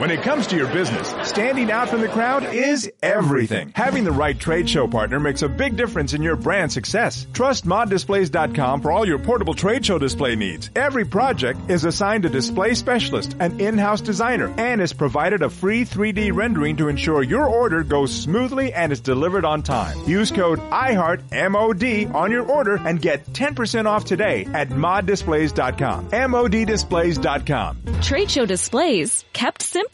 When 0.00 0.10
it 0.10 0.22
comes 0.22 0.46
to 0.46 0.56
your 0.56 0.72
business, 0.72 1.14
standing 1.28 1.70
out 1.70 1.90
from 1.90 2.00
the 2.00 2.08
crowd 2.08 2.54
is 2.54 2.90
everything. 3.02 3.70
Having 3.76 4.04
the 4.04 4.10
right 4.10 4.38
trade 4.38 4.66
show 4.66 4.88
partner 4.88 5.20
makes 5.20 5.42
a 5.42 5.48
big 5.62 5.76
difference 5.76 6.14
in 6.14 6.22
your 6.22 6.36
brand 6.36 6.72
success. 6.72 7.26
Trust 7.34 7.66
moddisplays.com 7.66 8.80
for 8.80 8.92
all 8.92 9.06
your 9.06 9.18
portable 9.18 9.52
trade 9.52 9.84
show 9.84 9.98
display 9.98 10.36
needs. 10.36 10.70
Every 10.74 11.04
project 11.04 11.68
is 11.68 11.84
assigned 11.84 12.24
a 12.24 12.30
display 12.30 12.72
specialist, 12.72 13.36
an 13.40 13.60
in-house 13.60 14.00
designer, 14.00 14.50
and 14.56 14.80
is 14.80 14.94
provided 14.94 15.42
a 15.42 15.50
free 15.50 15.84
3D 15.84 16.34
rendering 16.34 16.78
to 16.78 16.88
ensure 16.88 17.22
your 17.22 17.46
order 17.46 17.84
goes 17.84 18.10
smoothly 18.10 18.72
and 18.72 18.92
is 18.92 19.00
delivered 19.00 19.44
on 19.44 19.62
time. 19.62 19.98
Use 20.08 20.30
code 20.30 20.60
IHEARTMOD 20.70 22.14
on 22.14 22.30
your 22.30 22.46
order 22.46 22.76
and 22.76 23.02
get 23.02 23.26
10% 23.34 23.84
off 23.84 24.06
today 24.06 24.46
at 24.54 24.70
moddisplays.com. 24.70 26.08
moddisplays.com. 26.08 28.00
Trade 28.00 28.30
show 28.30 28.46
displays 28.46 29.26
kept 29.34 29.60
simple. 29.60 29.89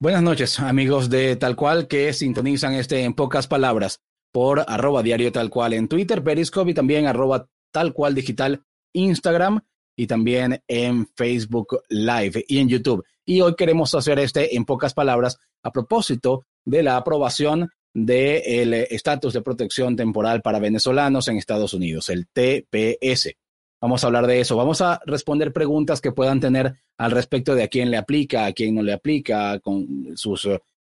Buenas 0.00 0.22
noches, 0.22 0.58
amigos 0.60 1.10
de 1.10 1.36
Tal 1.36 1.56
Cual 1.56 1.86
que 1.86 2.12
sintonizan 2.14 2.72
este 2.74 3.04
en 3.04 3.12
pocas 3.12 3.46
palabras 3.46 4.00
por 4.32 4.64
arroba 4.66 5.02
diario 5.02 5.30
tal 5.30 5.50
cual 5.50 5.74
en 5.74 5.88
Twitter, 5.88 6.24
Periscope 6.24 6.70
y 6.70 6.74
también 6.74 7.06
arroba 7.06 7.48
tal 7.70 7.92
cual 7.92 8.14
digital 8.14 8.64
Instagram 8.94 9.60
y 9.96 10.06
también 10.06 10.62
en 10.66 11.06
Facebook 11.14 11.82
Live 11.90 12.44
y 12.48 12.58
en 12.58 12.68
YouTube. 12.68 13.04
Y 13.26 13.42
hoy 13.42 13.54
queremos 13.56 13.94
hacer 13.94 14.18
este 14.18 14.56
en 14.56 14.64
pocas 14.64 14.94
palabras 14.94 15.38
a 15.62 15.70
propósito 15.70 16.46
de 16.64 16.82
la 16.82 16.96
aprobación 16.96 17.68
del 17.92 18.74
estatus 18.74 19.32
de 19.32 19.42
protección 19.42 19.96
temporal 19.96 20.42
para 20.42 20.58
venezolanos 20.58 21.28
en 21.28 21.36
Estados 21.36 21.74
Unidos, 21.74 22.08
el 22.08 22.28
TPS. 22.28 23.36
Vamos 23.80 24.04
a 24.04 24.08
hablar 24.08 24.26
de 24.26 24.40
eso. 24.40 24.56
Vamos 24.56 24.82
a 24.82 25.00
responder 25.06 25.52
preguntas 25.52 26.00
que 26.00 26.12
puedan 26.12 26.38
tener 26.38 26.74
al 26.98 27.10
respecto 27.12 27.54
de 27.54 27.62
a 27.62 27.68
quién 27.68 27.90
le 27.90 27.96
aplica, 27.96 28.44
a 28.44 28.52
quién 28.52 28.74
no 28.74 28.82
le 28.82 28.92
aplica, 28.92 29.58
con 29.60 30.16
sus 30.16 30.46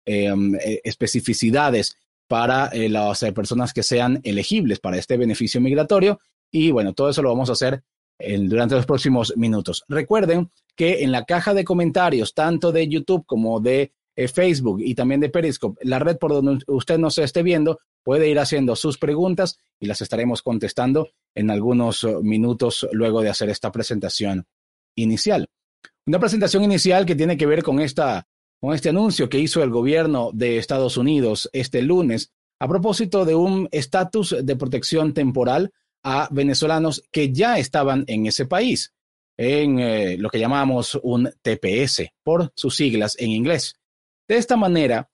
eh, 0.07 0.33
um, 0.33 0.55
eh, 0.55 0.81
especificidades 0.85 1.97
para 2.27 2.69
eh, 2.69 2.89
las 2.89 3.21
personas 3.35 3.75
que 3.75 3.83
sean 3.83 4.21
elegibles 4.25 4.81
para 4.81 4.97
este 4.97 5.19
beneficio 5.19 5.61
migratorio. 5.61 6.19
Y 6.51 6.71
bueno, 6.71 6.95
todo 6.95 7.11
eso 7.11 7.23
lo 7.23 7.29
vamos 7.29 7.51
a 7.51 7.53
hacer 7.53 7.83
durante 8.21 8.75
los 8.75 8.85
próximos 8.85 9.33
minutos. 9.37 9.85
Recuerden 9.87 10.51
que 10.75 11.05
en 11.05 11.13
la 11.13 11.25
caja 11.25 11.55
de 11.55 11.63
comentarios, 11.63 12.35
tanto 12.35 12.73
de 12.73 12.89
YouTube 12.89 13.25
como 13.27 13.61
de 13.61 13.93
Facebook 14.27 14.81
y 14.81 14.97
también 14.97 15.21
de 15.21 15.29
Periscope, 15.29 15.81
la 15.85 16.01
red 16.01 16.17
por 16.19 16.33
donde 16.33 16.65
usted 16.67 16.99
nos 16.99 17.19
esté 17.19 17.45
viendo, 17.45 17.79
puede 18.03 18.29
ir 18.29 18.39
haciendo 18.41 18.75
sus 18.75 18.99
preguntas 18.99 19.59
y 19.79 19.87
las 19.87 20.01
estaremos 20.01 20.43
contestando 20.43 21.11
en 21.35 21.51
algunos 21.51 22.03
uh, 22.03 22.23
minutos 22.23 22.89
luego 22.91 23.21
de 23.21 23.29
hacer 23.29 23.51
esta 23.51 23.71
presentación 23.71 24.47
inicial. 24.97 25.49
Una 26.07 26.19
presentación 26.19 26.65
inicial 26.65 27.07
que 27.07 27.15
tiene 27.15 27.37
que 27.37 27.47
ver 27.47 27.63
con, 27.63 27.81
esta, 27.81 28.27
con 28.61 28.75
este 28.75 28.89
anuncio 28.89 29.29
que 29.29 29.39
hizo 29.39 29.63
el 29.63 29.71
gobierno 29.71 30.31
de 30.33 30.59
Estados 30.59 30.97
Unidos 30.97 31.49
este 31.53 31.83
lunes 31.83 32.33
a 32.59 32.67
propósito 32.67 33.25
de 33.25 33.35
un 33.35 33.69
estatus 33.71 34.35
de 34.43 34.57
protección 34.57 35.15
temporal 35.15 35.71
a 36.03 36.29
venezolanos 36.31 37.05
que 37.13 37.33
ya 37.33 37.59
estaban 37.59 38.05
en 38.07 38.27
ese 38.27 38.47
país, 38.47 38.95
en 39.37 39.79
eh, 39.79 40.17
lo 40.19 40.31
que 40.31 40.41
llamamos 40.41 40.99
un 41.03 41.31
TPS, 41.43 42.11
por 42.25 42.53
sus 42.57 42.75
siglas 42.75 43.17
en 43.19 43.31
inglés. 43.31 43.77
De 44.29 44.37
esta 44.37 44.57
manera, 44.59 45.11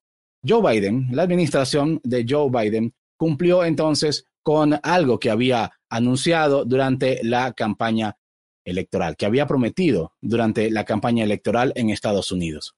Joe 0.46 0.60
Biden, 0.60 1.08
la 1.12 1.22
administración 1.22 2.00
de 2.02 2.26
Joe 2.28 2.50
Biden, 2.50 2.94
cumplió 3.16 3.64
entonces 3.64 4.26
con 4.42 4.78
algo 4.82 5.20
que 5.20 5.30
había 5.30 5.72
anunciado 5.88 6.64
durante 6.64 7.20
la 7.22 7.52
campaña 7.52 8.16
electoral, 8.64 9.16
que 9.16 9.26
había 9.26 9.46
prometido 9.46 10.14
durante 10.20 10.70
la 10.70 10.84
campaña 10.84 11.22
electoral 11.22 11.72
en 11.76 11.90
Estados 11.90 12.32
Unidos. 12.32 12.74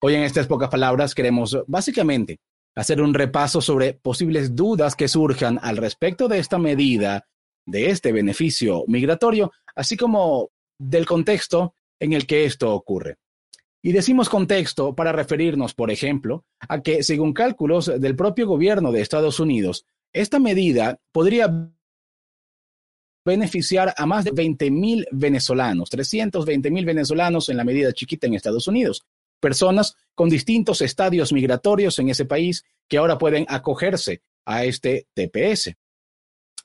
Hoy 0.00 0.14
en 0.14 0.22
estas 0.22 0.46
pocas 0.46 0.68
palabras 0.68 1.14
queremos 1.14 1.58
básicamente 1.66 2.38
hacer 2.76 3.02
un 3.02 3.12
repaso 3.12 3.60
sobre 3.60 3.94
posibles 3.94 4.54
dudas 4.54 4.94
que 4.94 5.08
surjan 5.08 5.58
al 5.62 5.78
respecto 5.78 6.28
de 6.28 6.38
esta 6.38 6.58
medida, 6.58 7.26
de 7.66 7.90
este 7.90 8.12
beneficio 8.12 8.84
migratorio, 8.86 9.50
así 9.74 9.96
como 9.96 10.50
del 10.78 11.06
contexto 11.06 11.74
en 11.98 12.12
el 12.12 12.26
que 12.26 12.44
esto 12.44 12.72
ocurre. 12.72 13.16
Y 13.82 13.92
decimos 13.92 14.28
contexto 14.28 14.94
para 14.94 15.12
referirnos, 15.12 15.74
por 15.74 15.90
ejemplo, 15.90 16.44
a 16.60 16.82
que, 16.82 17.02
según 17.02 17.32
cálculos 17.32 17.86
del 18.00 18.16
propio 18.16 18.46
gobierno 18.46 18.90
de 18.90 19.00
Estados 19.00 19.38
Unidos, 19.38 19.86
esta 20.12 20.38
medida 20.38 20.98
podría 21.12 21.70
beneficiar 23.24 23.92
a 23.96 24.06
más 24.06 24.24
de 24.24 24.30
20 24.30 24.70
mil 24.70 25.06
venezolanos, 25.10 25.90
320 25.90 26.70
mil 26.70 26.84
venezolanos 26.84 27.48
en 27.48 27.56
la 27.56 27.64
medida 27.64 27.92
chiquita 27.92 28.26
en 28.26 28.34
Estados 28.34 28.68
Unidos, 28.68 29.04
personas 29.40 29.96
con 30.14 30.28
distintos 30.28 30.80
estadios 30.80 31.32
migratorios 31.32 31.98
en 31.98 32.08
ese 32.08 32.24
país 32.24 32.64
que 32.88 32.98
ahora 32.98 33.18
pueden 33.18 33.44
acogerse 33.48 34.22
a 34.44 34.64
este 34.64 35.08
TPS. 35.12 35.74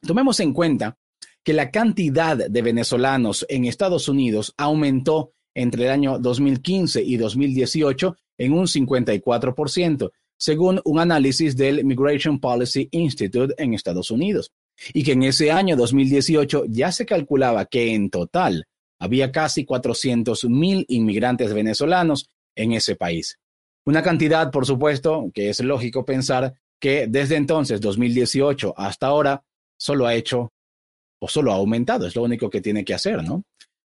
Tomemos 0.02 0.40
en 0.40 0.54
cuenta 0.54 0.98
que 1.44 1.54
la 1.54 1.72
cantidad 1.72 2.38
de 2.38 2.62
venezolanos 2.62 3.46
en 3.50 3.66
Estados 3.66 4.08
Unidos 4.08 4.54
aumentó 4.58 5.34
entre 5.54 5.86
el 5.86 5.92
año 5.92 6.20
2015 6.20 7.02
y 7.02 7.18
2018 7.18 8.16
en 8.38 8.54
un 8.54 8.66
54%, 8.66 10.12
según 10.38 10.82
un 10.86 11.00
análisis 11.00 11.56
del 11.56 11.86
Migration 11.86 12.40
Policy 12.40 12.88
Institute 12.92 13.54
en 13.58 13.74
Estados 13.74 14.10
Unidos, 14.12 14.52
y 14.94 15.04
que 15.04 15.12
en 15.12 15.24
ese 15.24 15.52
año 15.52 15.76
2018 15.76 16.66
ya 16.68 16.92
se 16.92 17.06
calculaba 17.06 17.66
que 17.66 17.94
en 17.94 18.10
total 18.10 18.66
había 19.00 19.32
casi 19.32 19.66
400.000 19.66 20.86
inmigrantes 20.88 21.54
venezolanos 21.54 22.30
en 22.56 22.74
ese 22.74 22.96
país. 22.96 23.38
Una 23.86 24.02
cantidad, 24.02 24.52
por 24.52 24.66
supuesto, 24.66 25.32
que 25.34 25.50
es 25.50 25.60
lógico 25.60 26.06
pensar 26.06 26.54
que 26.80 27.08
desde 27.08 27.36
entonces, 27.36 27.82
2018 27.82 28.74
hasta 28.78 29.08
ahora, 29.08 29.44
solo 29.78 30.06
ha 30.06 30.14
hecho 30.14 30.52
o 31.20 31.28
solo 31.28 31.52
ha 31.52 31.56
aumentado, 31.56 32.08
es 32.08 32.16
lo 32.16 32.24
único 32.24 32.50
que 32.50 32.62
tiene 32.62 32.84
que 32.84 32.96
hacer, 32.96 33.24
¿no? 33.24 33.44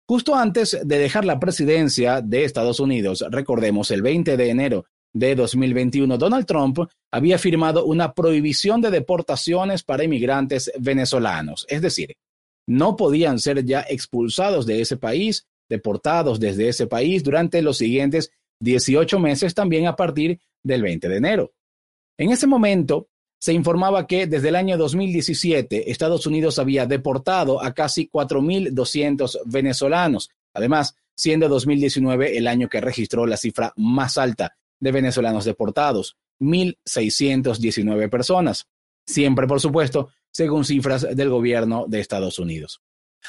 Justo 0.07 0.35
antes 0.35 0.79
de 0.85 0.99
dejar 0.99 1.25
la 1.25 1.41
presidencia 1.41 2.21
de 2.21 2.45
Estados 2.45 2.79
Unidos, 2.79 3.25
recordemos, 3.31 3.91
el 3.91 4.03
20 4.03 4.37
de 4.37 4.51
enero 4.51 4.85
de 5.15 5.35
2021, 5.35 6.19
Donald 6.19 6.45
Trump 6.45 6.79
había 7.11 7.39
firmado 7.39 7.87
una 7.87 8.13
prohibición 8.13 8.83
de 8.83 8.91
deportaciones 8.91 9.83
para 9.83 10.05
inmigrantes 10.05 10.71
venezolanos, 10.79 11.65
es 11.71 11.81
decir, 11.81 12.17
no 12.67 12.97
podían 12.97 13.39
ser 13.39 13.65
ya 13.65 13.81
expulsados 13.89 14.67
de 14.67 14.83
ese 14.83 14.99
país, 14.99 15.47
deportados 15.71 16.39
desde 16.39 16.69
ese 16.69 16.87
país 16.87 17.23
durante 17.23 17.63
los 17.63 17.79
siguientes 17.79 18.31
18 18.61 19.19
meses 19.19 19.55
también 19.55 19.87
a 19.87 19.97
partir 19.97 20.39
del 20.63 20.83
20 20.83 21.09
de 21.09 21.17
enero. 21.17 21.53
En 22.19 22.31
ese 22.31 22.47
momento, 22.47 23.09
se 23.45 23.53
informaba 23.53 24.07
que 24.07 24.27
desde 24.27 24.49
el 24.49 24.57
año 24.57 24.79
2017 24.79 25.91
Estados 25.91 26.27
Unidos 26.27 26.59
había 26.59 26.87
deportado 26.87 27.63
a 27.63 27.75
casi 27.75 28.09
4.200 28.09 29.43
venezolanos, 29.45 30.31
además 30.55 30.97
siendo 31.15 31.51
2019 31.51 32.39
el 32.39 32.47
año 32.47 32.71
que 32.71 32.81
registró 32.81 33.27
la 33.27 33.37
cifra 33.37 33.75
más 33.77 34.17
alta 34.17 34.57
de 34.81 34.93
venezolanos 34.93 35.45
deportados, 35.45 36.17
1.619 36.41 38.09
personas, 38.09 38.67
siempre 39.07 39.47
por 39.47 39.61
supuesto 39.61 40.09
según 40.33 40.65
cifras 40.65 41.07
del 41.15 41.29
gobierno 41.29 41.85
de 41.87 42.01
Estados 42.01 42.39
Unidos. 42.39 42.81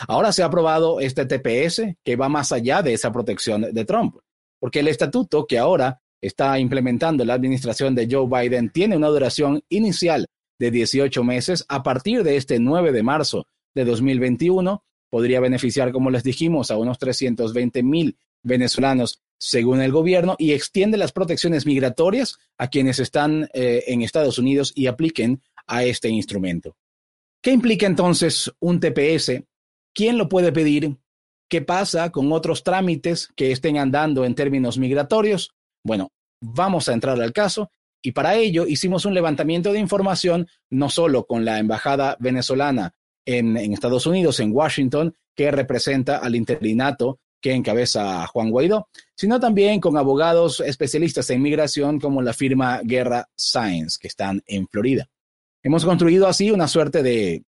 Ahora 0.08 0.32
se 0.32 0.44
ha 0.44 0.46
aprobado 0.46 1.02
este 1.02 1.26
TPS 1.26 1.98
que 2.06 2.16
va 2.16 2.30
más 2.30 2.54
allá 2.54 2.82
de 2.82 2.94
esa 2.94 3.12
protección 3.12 3.64
de 3.64 3.84
Trump, 3.84 4.16
porque 4.62 4.80
el 4.80 4.88
estatuto 4.88 5.46
que 5.46 5.60
ahora 5.60 6.00
está 6.22 6.58
implementando 6.60 7.24
la 7.26 7.34
administración 7.34 7.96
de 7.96 8.08
Joe 8.10 8.28
Biden 8.28 8.70
tiene 8.70 8.98
una 8.98 9.08
duración 9.08 9.64
inicial 9.70 10.28
de 10.60 10.72
18 10.72 11.24
meses 11.24 11.66
a 11.68 11.84
partir 11.84 12.24
de 12.24 12.38
este 12.38 12.60
9 12.60 12.92
de 12.92 13.04
marzo 13.04 13.48
de 13.74 13.86
2021. 13.86 14.84
Podría 15.10 15.40
beneficiar, 15.40 15.92
como 15.92 16.10
les 16.10 16.24
dijimos, 16.24 16.72
a 16.72 16.78
unos 16.78 16.98
320 16.98 17.84
mil 17.84 18.18
venezolanos 18.44 19.22
según 19.38 19.82
el 19.82 19.92
gobierno 19.92 20.36
y 20.38 20.54
extiende 20.54 20.98
las 20.98 21.12
protecciones 21.12 21.66
migratorias 21.66 22.38
a 22.58 22.70
quienes 22.70 23.00
están 23.00 23.50
eh, 23.54 23.84
en 23.88 24.02
Estados 24.02 24.38
Unidos 24.38 24.72
y 24.76 24.88
apliquen 24.88 25.42
a 25.68 25.84
este 25.84 26.10
instrumento. 26.10 26.78
¿Qué 27.42 27.52
implica 27.52 27.86
entonces 27.86 28.52
un 28.60 28.80
TPS? 28.80 29.44
¿Quién 29.94 30.18
lo 30.18 30.30
puede 30.30 30.52
pedir? 30.52 30.98
¿Qué 31.48 31.62
pasa 31.62 32.12
con 32.12 32.32
otros 32.32 32.64
trámites 32.64 33.30
que 33.36 33.52
estén 33.52 33.78
andando 33.78 34.26
en 34.26 34.36
términos 34.36 34.78
migratorios? 34.78 35.54
Bueno, 35.84 36.12
vamos 36.54 36.90
a 36.90 36.94
entrar 36.94 37.22
al 37.22 37.34
caso 37.34 37.72
y 38.02 38.12
para 38.12 38.36
ello 38.36 38.68
hicimos 38.68 39.06
un 39.06 39.14
levantamiento 39.14 39.74
de 39.74 39.80
información 39.80 40.48
no 40.70 40.90
solo 40.90 41.26
con 41.26 41.44
la 41.44 41.58
embajada 41.58 42.16
venezolana 42.20 42.94
en, 43.26 43.58
Estados 43.58 44.06
Unidos, 44.06 44.40
en 44.40 44.52
Washington, 44.52 45.16
que 45.36 45.50
representa 45.50 46.18
al 46.18 46.36
interinato 46.36 47.20
que 47.42 47.54
encabeza 47.54 48.28
Juan 48.28 48.52
Guaidó, 48.52 48.90
sino 49.16 49.40
también 49.40 49.80
con 49.80 49.98
abogados 49.98 50.60
especialistas 50.60 51.30
en 51.32 51.42
migración 51.42 52.00
como 52.00 52.22
la 52.22 52.34
firma 52.34 52.82
Guerra 52.84 53.28
Science, 53.36 53.98
que 54.00 54.08
están 54.08 54.44
en 54.46 54.68
Florida. 54.68 55.08
Hemos 55.64 55.84
construido 55.84 56.28
así 56.28 56.52
una 56.52 56.68
suerte 56.68 57.02
de 57.02 57.44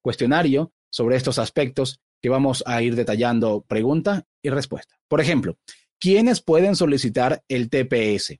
cuestionario 0.00 0.72
sobre 0.90 1.16
estos 1.16 1.38
aspectos 1.38 2.00
que 2.20 2.28
vamos 2.28 2.62
a 2.66 2.82
ir 2.82 2.96
detallando 2.96 3.62
pregunta 3.62 4.24
y 4.42 4.50
respuesta. 4.50 4.96
Por 5.08 5.20
ejemplo, 5.20 5.58
¿quiénes 6.02 6.42
pueden 6.42 6.74
solicitar 6.74 7.44
el 7.46 7.70
TPS? 7.70 8.36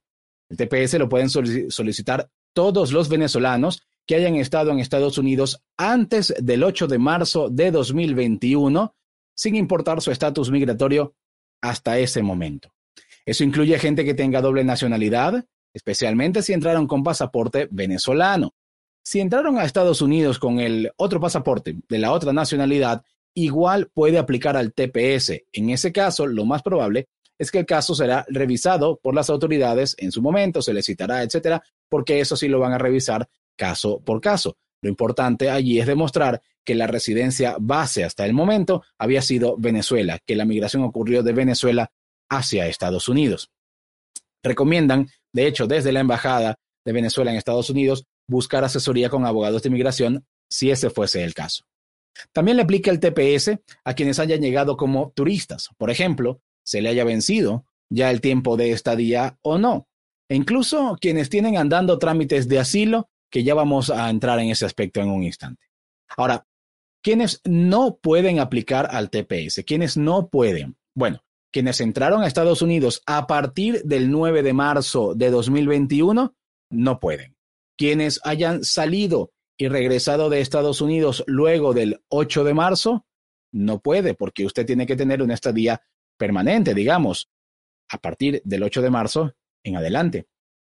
El 0.51 0.57
TPS 0.57 0.95
lo 0.95 1.09
pueden 1.09 1.31
solicitar 1.31 2.29
todos 2.53 2.91
los 2.91 3.09
venezolanos 3.09 3.87
que 4.05 4.17
hayan 4.17 4.35
estado 4.35 4.73
en 4.73 4.81
Estados 4.81 5.17
Unidos 5.17 5.63
antes 5.77 6.35
del 6.41 6.65
8 6.65 6.89
de 6.89 6.99
marzo 6.99 7.51
de 7.51 7.71
2021, 7.71 8.97
sin 9.37 9.55
importar 9.55 10.03
su 10.03 10.11
estatus 10.11 10.51
migratorio 10.51 11.15
hasta 11.61 12.01
ese 12.01 12.21
momento. 12.21 12.75
Eso 13.25 13.45
incluye 13.45 13.79
gente 13.79 14.05
que 14.05 14.15
tenga 14.15 14.41
doble 14.41 14.65
nacionalidad, 14.65 15.47
especialmente 15.73 16.43
si 16.43 16.53
entraron 16.53 16.89
con 16.89 17.05
pasaporte 17.05 17.69
venezolano. 17.71 18.55
Si 19.05 19.21
entraron 19.21 19.57
a 19.59 19.65
Estados 19.65 20.03
Unidos 20.03 20.41
con 20.41 20.59
el 20.59 20.91
otro 20.97 21.21
pasaporte 21.21 21.77
de 21.89 21.99
la 21.99 22.11
otra 22.11 22.33
nacionalidad, 22.33 23.05
igual 23.35 23.89
puede 23.95 24.19
aplicar 24.19 24.57
al 24.57 24.73
TPS. 24.73 25.45
En 25.53 25.71
ese 25.71 25.93
caso, 25.93 26.27
lo 26.27 26.45
más 26.45 26.63
probable 26.63 27.07
es 27.43 27.51
que 27.51 27.59
el 27.59 27.67
caso 27.67 27.97
será 27.97 28.25
revisado 28.29 29.01
por 29.03 29.17
las 29.17 29.29
autoridades 29.29 29.97
en 29.99 30.13
su 30.13 30.23
momento, 30.23 30.63
se 30.63 30.73
le 30.73 30.81
citará, 30.81 31.25
etcétera, 31.25 31.61
porque 31.89 32.21
eso 32.21 32.37
sí 32.37 32.47
lo 32.47 32.61
van 32.61 32.73
a 32.73 32.79
revisar 32.79 33.29
caso 33.57 33.99
por 33.99 34.21
caso. 34.21 34.57
Lo 34.81 34.89
importante 34.89 35.51
allí 35.51 35.81
es 35.81 35.89
demostrar 35.89 36.41
que 36.65 36.77
la 36.77 36.87
residencia 36.87 37.57
base 37.59 38.05
hasta 38.05 38.25
el 38.25 38.33
momento 38.33 38.85
había 38.97 39.23
sido 39.23 39.57
Venezuela, 39.59 40.21
que 40.25 40.37
la 40.37 40.45
migración 40.45 40.85
ocurrió 40.85 41.25
de 41.25 41.33
Venezuela 41.33 41.91
hacia 42.31 42.69
Estados 42.69 43.09
Unidos. 43.09 43.51
Recomiendan, 44.45 45.09
de 45.33 45.49
hecho, 45.49 45.67
desde 45.67 45.91
la 45.91 45.99
Embajada 45.99 46.61
de 46.85 46.93
Venezuela 46.93 47.33
en 47.33 47.39
Estados 47.39 47.71
Unidos, 47.71 48.05
buscar 48.29 48.63
asesoría 48.63 49.11
con 49.11 49.27
abogados 49.27 49.65
de 49.65 49.69
inmigración 49.69 50.25
si 50.49 50.71
ese 50.71 50.91
fuese 50.91 51.25
el 51.25 51.35
caso. 51.35 51.65
También 52.33 52.57
le 52.57 52.63
aplica 52.63 52.93
el 52.93 53.01
TPS 53.01 53.59
a 53.85 53.95
quienes 53.95 54.21
hayan 54.21 54.41
llegado 54.41 54.77
como 54.77 55.11
turistas. 55.17 55.71
Por 55.77 55.91
ejemplo, 55.91 56.41
se 56.63 56.81
le 56.81 56.89
haya 56.89 57.05
vencido 57.05 57.67
ya 57.91 58.11
el 58.11 58.21
tiempo 58.21 58.57
de 58.57 58.73
estadía 58.73 59.39
o 59.43 59.59
no. 59.59 59.89
E 60.29 60.35
incluso 60.35 60.97
quienes 61.01 61.29
tienen 61.29 61.57
andando 61.57 61.99
trámites 61.99 62.49
de 62.49 62.59
asilo, 62.59 63.11
que 63.31 63.45
ya 63.45 63.55
vamos 63.55 63.91
a 63.91 64.09
entrar 64.09 64.39
en 64.39 64.51
ese 64.51 64.65
aspecto 64.65 65.01
en 65.01 65.11
un 65.11 65.23
instante. 65.23 65.67
Ahora, 66.17 66.47
¿quiénes 67.03 67.41
no 67.45 67.97
pueden 67.97 68.41
aplicar 68.41 68.89
al 68.91 69.11
TPS? 69.11 69.63
¿Quiénes 69.67 69.97
no 69.97 70.29
pueden? 70.29 70.77
Bueno, 70.95 71.23
quienes 71.51 71.81
entraron 71.81 72.23
a 72.23 72.27
Estados 72.27 72.63
Unidos 72.63 73.03
a 73.07 73.27
partir 73.27 73.83
del 73.85 74.11
9 74.11 74.43
de 74.43 74.53
marzo 74.53 75.15
de 75.15 75.31
2021 75.31 76.35
no 76.71 77.01
pueden. 77.01 77.37
Quienes 77.77 78.21
hayan 78.25 78.65
salido 78.65 79.33
y 79.59 79.69
regresado 79.69 80.31
de 80.31 80.41
Estados 80.41 80.81
Unidos 80.81 81.25
luego 81.27 81.75
del 81.75 82.03
8 82.09 82.45
de 82.45 82.55
marzo 82.55 83.07
no 83.53 83.81
puede 83.81 84.15
porque 84.15 84.47
usted 84.47 84.65
tiene 84.65 84.87
que 84.87 84.97
tener 84.97 85.23
una 85.23 85.35
estadía 85.35 85.83
permanente, 86.23 86.73
digamos, 86.73 87.29
a 87.91 87.99
partir 87.99 88.43
del 88.45 88.63
8 88.63 88.81
de 88.81 88.91
marzo 88.91 89.35
en 89.65 89.75
adelante. 89.75 90.29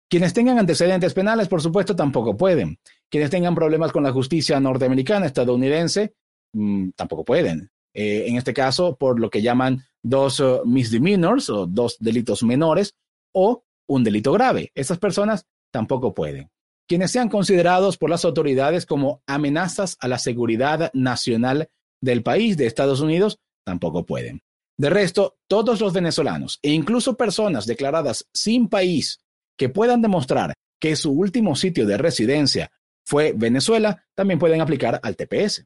Quienes 0.09 0.33
tengan 0.33 0.57
antecedentes 0.57 1.13
penales, 1.13 1.47
por 1.47 1.61
supuesto, 1.61 1.95
tampoco 1.95 2.35
pueden. 2.35 2.79
Quienes 3.07 3.29
tengan 3.29 3.53
problemas 3.53 3.91
con 3.91 4.01
la 4.01 4.11
justicia 4.11 4.59
norteamericana, 4.59 5.27
estadounidense, 5.27 6.15
mm, 6.53 6.89
tampoco 6.95 7.23
pueden. 7.23 7.69
Eh, 7.93 8.25
en 8.27 8.37
este 8.37 8.51
caso, 8.51 8.95
por 8.95 9.19
lo 9.19 9.29
que 9.29 9.43
llaman 9.43 9.83
dos 10.01 10.39
uh, 10.39 10.63
misdemeanors 10.65 11.51
o 11.51 11.67
dos 11.67 11.97
delitos 11.99 12.41
menores 12.41 12.95
o 13.31 13.63
un 13.87 14.03
delito 14.03 14.31
grave. 14.31 14.71
Esas 14.73 14.97
personas 14.97 15.45
tampoco 15.71 16.15
pueden. 16.15 16.49
Quienes 16.87 17.11
sean 17.11 17.29
considerados 17.29 17.97
por 17.97 18.09
las 18.09 18.25
autoridades 18.25 18.87
como 18.87 19.21
amenazas 19.27 19.97
a 19.99 20.07
la 20.07 20.17
seguridad 20.17 20.89
nacional 20.95 21.69
del 22.01 22.23
país 22.23 22.57
de 22.57 22.65
Estados 22.65 23.01
Unidos 23.01 23.37
tampoco 23.63 24.03
pueden. 24.03 24.41
De 24.77 24.89
resto, 24.89 25.37
todos 25.47 25.79
los 25.81 25.93
venezolanos 25.93 26.59
e 26.61 26.71
incluso 26.71 27.15
personas 27.15 27.65
declaradas 27.65 28.27
sin 28.33 28.67
país 28.67 29.19
que 29.55 29.69
puedan 29.69 30.01
demostrar 30.01 30.53
que 30.79 30.95
su 30.95 31.11
último 31.11 31.55
sitio 31.55 31.85
de 31.85 31.97
residencia 31.97 32.71
fue 33.05 33.33
Venezuela 33.35 34.05
también 34.15 34.39
pueden 34.39 34.61
aplicar 34.61 34.99
al 35.03 35.15
TPS. 35.15 35.65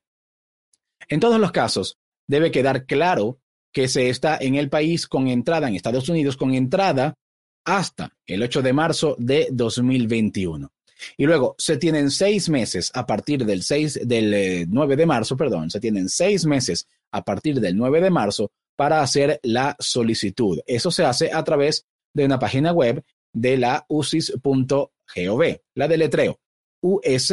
En 1.07 1.19
todos 1.19 1.39
los 1.39 1.51
casos, 1.51 1.97
debe 2.27 2.51
quedar 2.51 2.85
claro 2.85 3.39
que 3.71 3.87
se 3.87 4.09
está 4.09 4.37
en 4.39 4.55
el 4.55 4.69
país 4.69 5.07
con 5.07 5.27
entrada 5.27 5.67
en 5.67 5.75
Estados 5.75 6.09
Unidos, 6.09 6.35
con 6.35 6.53
entrada 6.53 7.15
hasta 7.63 8.13
el 8.25 8.43
8 8.43 8.61
de 8.61 8.73
marzo 8.73 9.15
de 9.19 9.47
2021. 9.51 10.71
Y 11.15 11.25
luego 11.25 11.55
se 11.57 11.77
tienen 11.77 12.09
seis 12.09 12.49
meses 12.49 12.91
a 12.93 13.05
partir 13.05 13.45
del, 13.45 13.61
6, 13.61 14.01
del 14.07 14.67
9 14.69 14.93
eh, 14.93 14.97
de 14.97 15.05
marzo, 15.05 15.37
perdón, 15.37 15.69
se 15.69 15.79
tienen 15.79 16.09
seis 16.09 16.45
meses 16.45 16.87
a 17.11 17.23
partir 17.23 17.59
del 17.59 17.77
9 17.77 18.01
de 18.01 18.09
marzo 18.09 18.51
para 18.77 19.01
hacer 19.01 19.41
la 19.43 19.75
solicitud. 19.79 20.59
Eso 20.65 20.91
se 20.91 21.03
hace 21.03 21.33
a 21.33 21.43
través 21.43 21.85
de 22.13 22.23
una 22.23 22.39
página 22.39 22.71
web 22.71 23.03
de 23.33 23.57
la 23.57 23.85
usis.gov, 23.89 24.89
la 25.75 25.87
deletreo, 25.87 26.39
uscis.gov, 26.81 27.25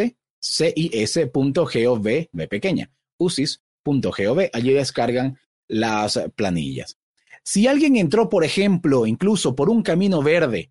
B 2.02 2.29
pequeña, 2.49 2.91
usis.gov, 3.19 4.50
allí 4.52 4.73
descargan 4.73 5.38
las 5.69 6.19
planillas. 6.35 6.99
Si 7.44 7.67
alguien 7.67 7.97
entró, 7.97 8.29
por 8.29 8.43
ejemplo, 8.43 9.06
incluso 9.06 9.55
por 9.55 9.69
un 9.69 9.82
camino 9.82 10.23
verde 10.23 10.70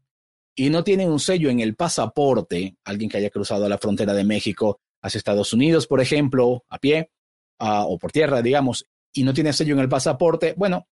y 0.55 0.69
no 0.69 0.83
tiene 0.83 1.07
un 1.07 1.19
sello 1.19 1.49
en 1.49 1.59
el 1.59 1.75
pasaporte, 1.75 2.77
alguien 2.83 3.09
que 3.09 3.17
haya 3.17 3.29
cruzado 3.29 3.69
la 3.69 3.77
frontera 3.77 4.13
de 4.13 4.23
México 4.23 4.79
hacia 5.01 5.19
Estados 5.19 5.53
Unidos, 5.53 5.85
por 5.85 6.01
ejemplo, 6.01 6.65
a 6.69 6.79
pie 6.79 7.11
uh, 7.59 7.85
o 7.87 7.99
por 7.99 8.11
tierra, 8.11 8.41
digamos, 8.41 8.87
y 9.13 9.23
no 9.23 9.33
tiene 9.33 9.53
sello 9.53 9.73
en 9.75 9.81
el 9.81 9.89
pasaporte, 9.89 10.53
bueno, 10.57 10.87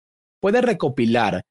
puede 0.41 0.61
recopilar 0.61 1.45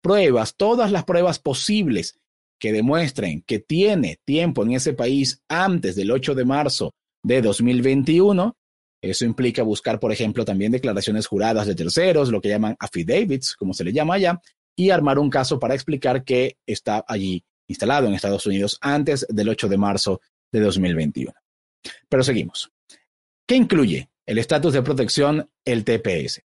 pruebas, 0.00 0.56
todas 0.56 0.90
las 0.92 1.04
pruebas 1.04 1.38
posibles 1.38 2.18
que 2.58 2.72
demuestren 2.72 3.42
que 3.42 3.58
tiene 3.58 4.18
tiempo 4.24 4.62
en 4.62 4.72
ese 4.72 4.94
país 4.94 5.42
antes 5.48 5.96
del 5.96 6.10
8 6.10 6.34
de 6.34 6.44
marzo 6.44 6.94
de 7.22 7.42
2021 7.42 8.56
eso 9.02 9.24
implica 9.24 9.64
buscar, 9.64 9.98
por 9.98 10.12
ejemplo, 10.12 10.44
también 10.44 10.70
declaraciones 10.70 11.26
juradas 11.26 11.66
de 11.66 11.74
terceros, 11.74 12.30
lo 12.30 12.40
que 12.40 12.48
llaman 12.48 12.76
affidavits, 12.78 13.56
como 13.56 13.74
se 13.74 13.82
le 13.82 13.92
llama 13.92 14.14
allá, 14.14 14.40
y 14.76 14.90
armar 14.90 15.18
un 15.18 15.28
caso 15.28 15.58
para 15.58 15.74
explicar 15.74 16.22
que 16.22 16.56
está 16.64 17.04
allí 17.08 17.44
instalado 17.66 18.06
en 18.06 18.14
Estados 18.14 18.46
Unidos 18.46 18.78
antes 18.80 19.26
del 19.28 19.48
8 19.48 19.68
de 19.68 19.76
marzo 19.76 20.20
de 20.52 20.60
2021. 20.60 21.32
Pero 22.08 22.22
seguimos. 22.22 22.70
¿Qué 23.44 23.56
incluye 23.56 24.08
el 24.26 24.38
estatus 24.38 24.72
de 24.72 24.82
protección, 24.82 25.50
el 25.64 25.84
TPS? 25.84 26.42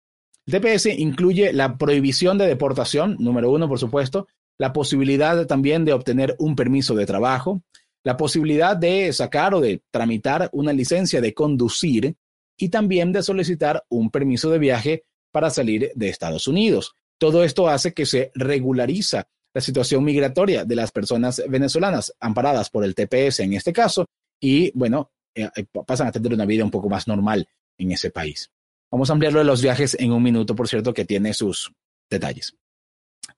El 0.46 0.60
TPS 0.60 0.86
incluye 0.86 1.52
la 1.52 1.76
prohibición 1.78 2.38
de 2.38 2.46
deportación, 2.46 3.16
número 3.18 3.50
uno, 3.50 3.68
por 3.68 3.78
supuesto, 3.78 4.26
la 4.58 4.72
posibilidad 4.72 5.46
también 5.46 5.84
de 5.84 5.92
obtener 5.92 6.36
un 6.38 6.56
permiso 6.56 6.94
de 6.94 7.06
trabajo, 7.06 7.62
la 8.04 8.16
posibilidad 8.16 8.76
de 8.76 9.12
sacar 9.12 9.54
o 9.54 9.60
de 9.60 9.82
tramitar 9.90 10.50
una 10.52 10.72
licencia 10.72 11.20
de 11.20 11.34
conducir 11.34 12.16
y 12.56 12.68
también 12.68 13.12
de 13.12 13.22
solicitar 13.22 13.84
un 13.88 14.10
permiso 14.10 14.50
de 14.50 14.58
viaje 14.58 15.04
para 15.30 15.50
salir 15.50 15.92
de 15.94 16.08
Estados 16.08 16.48
Unidos. 16.48 16.94
Todo 17.18 17.44
esto 17.44 17.68
hace 17.68 17.94
que 17.94 18.06
se 18.06 18.32
regulariza 18.34 19.26
la 19.54 19.60
situación 19.60 20.04
migratoria 20.04 20.64
de 20.64 20.76
las 20.76 20.90
personas 20.90 21.42
venezolanas 21.48 22.12
amparadas 22.20 22.70
por 22.70 22.84
el 22.84 22.94
TPS 22.94 23.40
en 23.40 23.52
este 23.52 23.72
caso 23.72 24.06
y 24.40 24.76
bueno, 24.76 25.10
eh, 25.34 25.48
eh, 25.54 25.64
pasan 25.86 26.08
a 26.08 26.12
tener 26.12 26.32
una 26.32 26.46
vida 26.46 26.64
un 26.64 26.70
poco 26.70 26.88
más 26.88 27.06
normal 27.06 27.46
en 27.82 27.92
ese 27.92 28.10
país. 28.10 28.50
Vamos 28.90 29.10
a 29.10 29.14
ampliarlo 29.14 29.38
de 29.38 29.44
los 29.44 29.62
viajes 29.62 29.96
en 29.98 30.12
un 30.12 30.22
minuto, 30.22 30.54
por 30.54 30.68
cierto, 30.68 30.92
que 30.92 31.04
tiene 31.04 31.34
sus 31.34 31.72
detalles. 32.10 32.56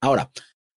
Ahora, 0.00 0.30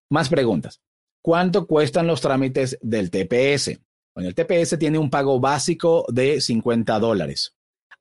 más 0.09 0.29
preguntas. 0.29 0.81
¿Cuánto 1.23 1.67
cuestan 1.67 2.07
los 2.07 2.21
trámites 2.21 2.77
del 2.81 3.09
TPS? 3.09 3.79
Bueno, 4.15 4.29
el 4.29 4.35
TPS 4.35 4.79
tiene 4.79 4.97
un 4.97 5.09
pago 5.09 5.39
básico 5.39 6.05
de 6.09 6.39
50 6.39 6.99
dólares. 6.99 7.53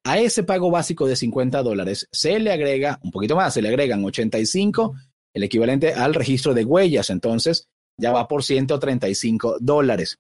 A 0.05 0.19
ese 0.19 0.45
pago 0.45 0.71
básico 0.71 1.07
de 1.07 1.17
50 1.17 1.63
dólares 1.63 2.09
se 2.13 2.39
le 2.39 2.53
agrega 2.53 3.01
un 3.03 3.11
poquito 3.11 3.35
más, 3.35 3.55
se 3.55 3.63
le 3.63 3.69
agregan 3.69 4.05
85, 4.05 4.95
el 5.35 5.43
equivalente 5.43 5.93
al 5.93 6.15
registro 6.15 6.55
de 6.55 6.65
huellas, 6.65 7.11
entonces 7.11 7.69
ya 7.99 8.13
va 8.13 8.29
por 8.29 8.45
135 8.45 9.57
dólares. 9.61 10.19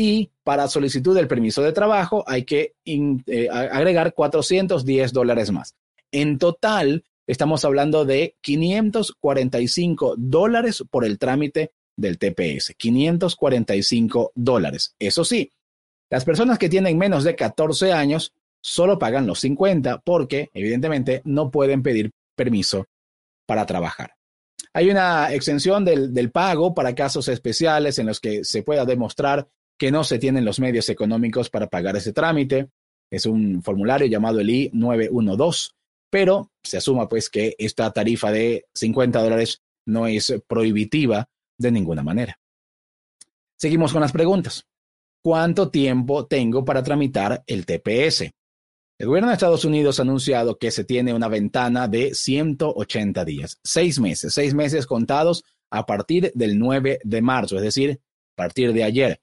Y 0.00 0.30
para 0.44 0.68
solicitud 0.68 1.12
del 1.16 1.26
permiso 1.26 1.60
de 1.60 1.72
trabajo 1.72 2.22
hay 2.28 2.44
que 2.44 2.74
eh, 2.84 3.48
agregar 3.50 4.14
410 4.14 5.12
dólares 5.12 5.50
más. 5.50 5.74
En 6.12 6.38
total, 6.38 7.02
estamos 7.26 7.64
hablando 7.64 8.04
de 8.04 8.36
545 8.40 10.14
dólares 10.16 10.84
por 10.88 11.04
el 11.04 11.18
trámite 11.18 11.72
del 11.96 12.16
TPS. 12.16 12.74
545 12.76 14.30
dólares. 14.36 14.94
Eso 15.00 15.24
sí, 15.24 15.50
las 16.08 16.24
personas 16.24 16.60
que 16.60 16.68
tienen 16.68 16.96
menos 16.96 17.24
de 17.24 17.34
14 17.34 17.92
años 17.92 18.32
solo 18.60 19.00
pagan 19.00 19.26
los 19.26 19.40
50 19.40 20.02
porque 20.02 20.48
evidentemente 20.54 21.22
no 21.24 21.50
pueden 21.50 21.82
pedir 21.82 22.12
permiso 22.36 22.86
para 23.46 23.66
trabajar. 23.66 24.12
Hay 24.72 24.90
una 24.90 25.32
exención 25.32 25.84
del, 25.84 26.30
pago 26.30 26.72
para 26.72 26.94
casos 26.94 27.26
especiales 27.26 27.98
en 27.98 28.06
los 28.06 28.20
que 28.20 28.44
se 28.44 28.62
pueda 28.62 28.84
demostrar 28.84 29.48
que 29.78 29.90
no 29.90 30.04
se 30.04 30.18
tienen 30.18 30.44
los 30.44 30.60
medios 30.60 30.88
económicos 30.88 31.48
para 31.48 31.68
pagar 31.68 31.96
ese 31.96 32.12
trámite. 32.12 32.68
Es 33.10 33.24
un 33.24 33.62
formulario 33.62 34.06
llamado 34.06 34.40
el 34.40 34.50
I-912, 34.50 35.70
pero 36.10 36.50
se 36.62 36.78
asuma 36.78 37.08
pues 37.08 37.30
que 37.30 37.54
esta 37.58 37.90
tarifa 37.92 38.30
de 38.30 38.66
50 38.74 39.22
dólares 39.22 39.62
no 39.86 40.06
es 40.06 40.34
prohibitiva 40.46 41.28
de 41.56 41.72
ninguna 41.72 42.02
manera. 42.02 42.38
Seguimos 43.56 43.92
con 43.92 44.02
las 44.02 44.12
preguntas. 44.12 44.66
¿Cuánto 45.22 45.70
tiempo 45.70 46.26
tengo 46.26 46.64
para 46.64 46.82
tramitar 46.82 47.42
el 47.46 47.66
TPS? 47.66 48.30
El 48.98 49.06
gobierno 49.06 49.28
de 49.28 49.34
Estados 49.34 49.64
Unidos 49.64 49.98
ha 49.98 50.02
anunciado 50.02 50.58
que 50.58 50.70
se 50.70 50.84
tiene 50.84 51.14
una 51.14 51.28
ventana 51.28 51.86
de 51.86 52.14
180 52.14 53.24
días, 53.24 53.60
seis 53.62 54.00
meses, 54.00 54.34
seis 54.34 54.54
meses 54.54 54.86
contados 54.86 55.44
a 55.70 55.86
partir 55.86 56.32
del 56.34 56.58
9 56.58 57.00
de 57.04 57.22
marzo, 57.22 57.56
es 57.56 57.62
decir, 57.62 58.00
a 58.00 58.36
partir 58.36 58.72
de 58.72 58.84
ayer. 58.84 59.20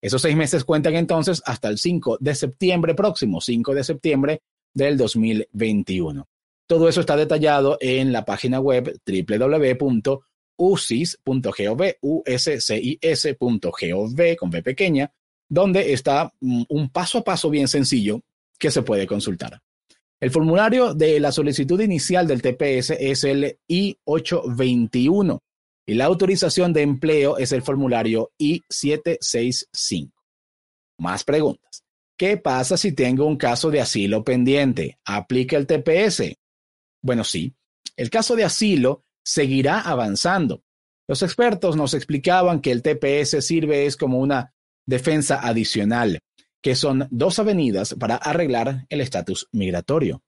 Esos 0.00 0.22
seis 0.22 0.36
meses 0.36 0.64
cuentan 0.64 0.94
entonces 0.94 1.42
hasta 1.44 1.68
el 1.68 1.78
5 1.78 2.18
de 2.20 2.34
septiembre 2.34 2.94
próximo, 2.94 3.40
5 3.40 3.74
de 3.74 3.84
septiembre 3.84 4.42
del 4.72 4.96
2021. 4.96 6.28
Todo 6.66 6.88
eso 6.88 7.00
está 7.00 7.16
detallado 7.16 7.78
en 7.80 8.12
la 8.12 8.24
página 8.24 8.60
web 8.60 9.00
www.usis.gov, 9.06 10.20
uscis.gov, 12.00 13.16
con 14.36 14.50
B 14.50 14.62
pequeña, 14.62 15.12
donde 15.48 15.92
está 15.92 16.32
mm, 16.40 16.62
un 16.68 16.90
paso 16.90 17.18
a 17.18 17.24
paso 17.24 17.50
bien 17.50 17.66
sencillo 17.68 18.20
que 18.58 18.70
se 18.70 18.82
puede 18.82 19.06
consultar. 19.06 19.60
El 20.20 20.30
formulario 20.30 20.94
de 20.94 21.18
la 21.20 21.32
solicitud 21.32 21.80
inicial 21.80 22.26
del 22.26 22.42
TPS 22.42 22.90
es 22.90 23.24
el 23.24 23.58
I-821 23.66 25.40
y 25.88 25.94
la 25.94 26.04
autorización 26.04 26.74
de 26.74 26.82
empleo 26.82 27.38
es 27.38 27.50
el 27.52 27.62
formulario 27.62 28.30
I-765. 28.36 30.12
Más 30.98 31.24
preguntas. 31.24 31.82
¿Qué 32.18 32.36
pasa 32.36 32.76
si 32.76 32.92
tengo 32.92 33.24
un 33.24 33.38
caso 33.38 33.70
de 33.70 33.80
asilo 33.80 34.22
pendiente? 34.22 34.98
¿Aplica 35.06 35.56
el 35.56 35.66
TPS? 35.66 36.34
Bueno, 37.00 37.24
sí. 37.24 37.54
El 37.96 38.10
caso 38.10 38.36
de 38.36 38.44
asilo 38.44 39.06
seguirá 39.24 39.80
avanzando. 39.80 40.62
Los 41.08 41.22
expertos 41.22 41.74
nos 41.74 41.94
explicaban 41.94 42.60
que 42.60 42.70
el 42.70 42.82
TPS 42.82 43.42
sirve 43.42 43.86
es 43.86 43.96
como 43.96 44.18
una 44.18 44.52
defensa 44.84 45.40
adicional, 45.40 46.20
que 46.60 46.74
son 46.74 47.08
dos 47.10 47.38
avenidas 47.38 47.94
para 47.94 48.16
arreglar 48.16 48.84
el 48.90 49.00
estatus 49.00 49.48
migratorio. 49.52 50.22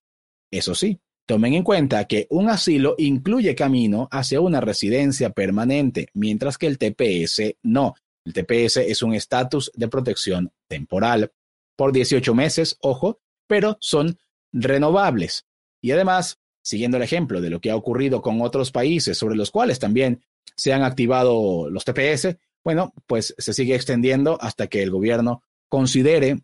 Eso 0.50 0.74
sí, 0.74 1.02
Tomen 1.26 1.54
en 1.54 1.62
cuenta 1.62 2.06
que 2.06 2.26
un 2.30 2.48
asilo 2.48 2.94
incluye 2.98 3.54
camino 3.54 4.08
hacia 4.10 4.40
una 4.40 4.60
residencia 4.60 5.30
permanente, 5.30 6.08
mientras 6.14 6.58
que 6.58 6.66
el 6.66 6.78
TPS 6.78 7.54
no. 7.62 7.94
El 8.24 8.32
TPS 8.32 8.78
es 8.78 9.02
un 9.02 9.14
estatus 9.14 9.70
de 9.74 9.88
protección 9.88 10.52
temporal 10.68 11.32
por 11.76 11.92
18 11.92 12.34
meses, 12.34 12.76
ojo, 12.80 13.20
pero 13.46 13.78
son 13.80 14.18
renovables. 14.52 15.46
Y 15.80 15.92
además, 15.92 16.38
siguiendo 16.62 16.96
el 16.96 17.02
ejemplo 17.02 17.40
de 17.40 17.50
lo 17.50 17.60
que 17.60 17.70
ha 17.70 17.76
ocurrido 17.76 18.20
con 18.20 18.42
otros 18.42 18.70
países 18.70 19.16
sobre 19.16 19.36
los 19.36 19.50
cuales 19.50 19.78
también 19.78 20.22
se 20.56 20.72
han 20.72 20.82
activado 20.82 21.70
los 21.70 21.84
TPS, 21.84 22.36
bueno, 22.62 22.92
pues 23.06 23.34
se 23.38 23.54
sigue 23.54 23.74
extendiendo 23.74 24.36
hasta 24.40 24.66
que 24.66 24.82
el 24.82 24.90
gobierno 24.90 25.42
considere 25.68 26.42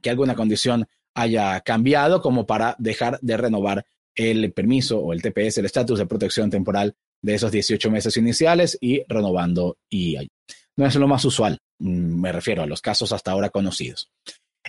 que 0.00 0.10
alguna 0.10 0.34
condición 0.34 0.88
haya 1.16 1.60
cambiado 1.62 2.20
como 2.20 2.46
para 2.46 2.76
dejar 2.78 3.18
de 3.22 3.36
renovar 3.36 3.86
el 4.14 4.52
permiso 4.52 5.00
o 5.00 5.12
el 5.12 5.22
TPS, 5.22 5.58
el 5.58 5.64
estatus 5.64 5.98
de 5.98 6.06
protección 6.06 6.50
temporal 6.50 6.94
de 7.22 7.34
esos 7.34 7.50
18 7.50 7.90
meses 7.90 8.16
iniciales 8.16 8.78
y 8.80 9.02
renovando 9.08 9.78
y 9.90 10.16
no 10.76 10.86
es 10.86 10.94
lo 10.94 11.08
más 11.08 11.24
usual, 11.24 11.58
mm, 11.78 12.20
me 12.20 12.32
refiero 12.32 12.62
a 12.62 12.66
los 12.66 12.82
casos 12.82 13.12
hasta 13.12 13.30
ahora 13.30 13.48
conocidos. 13.48 14.10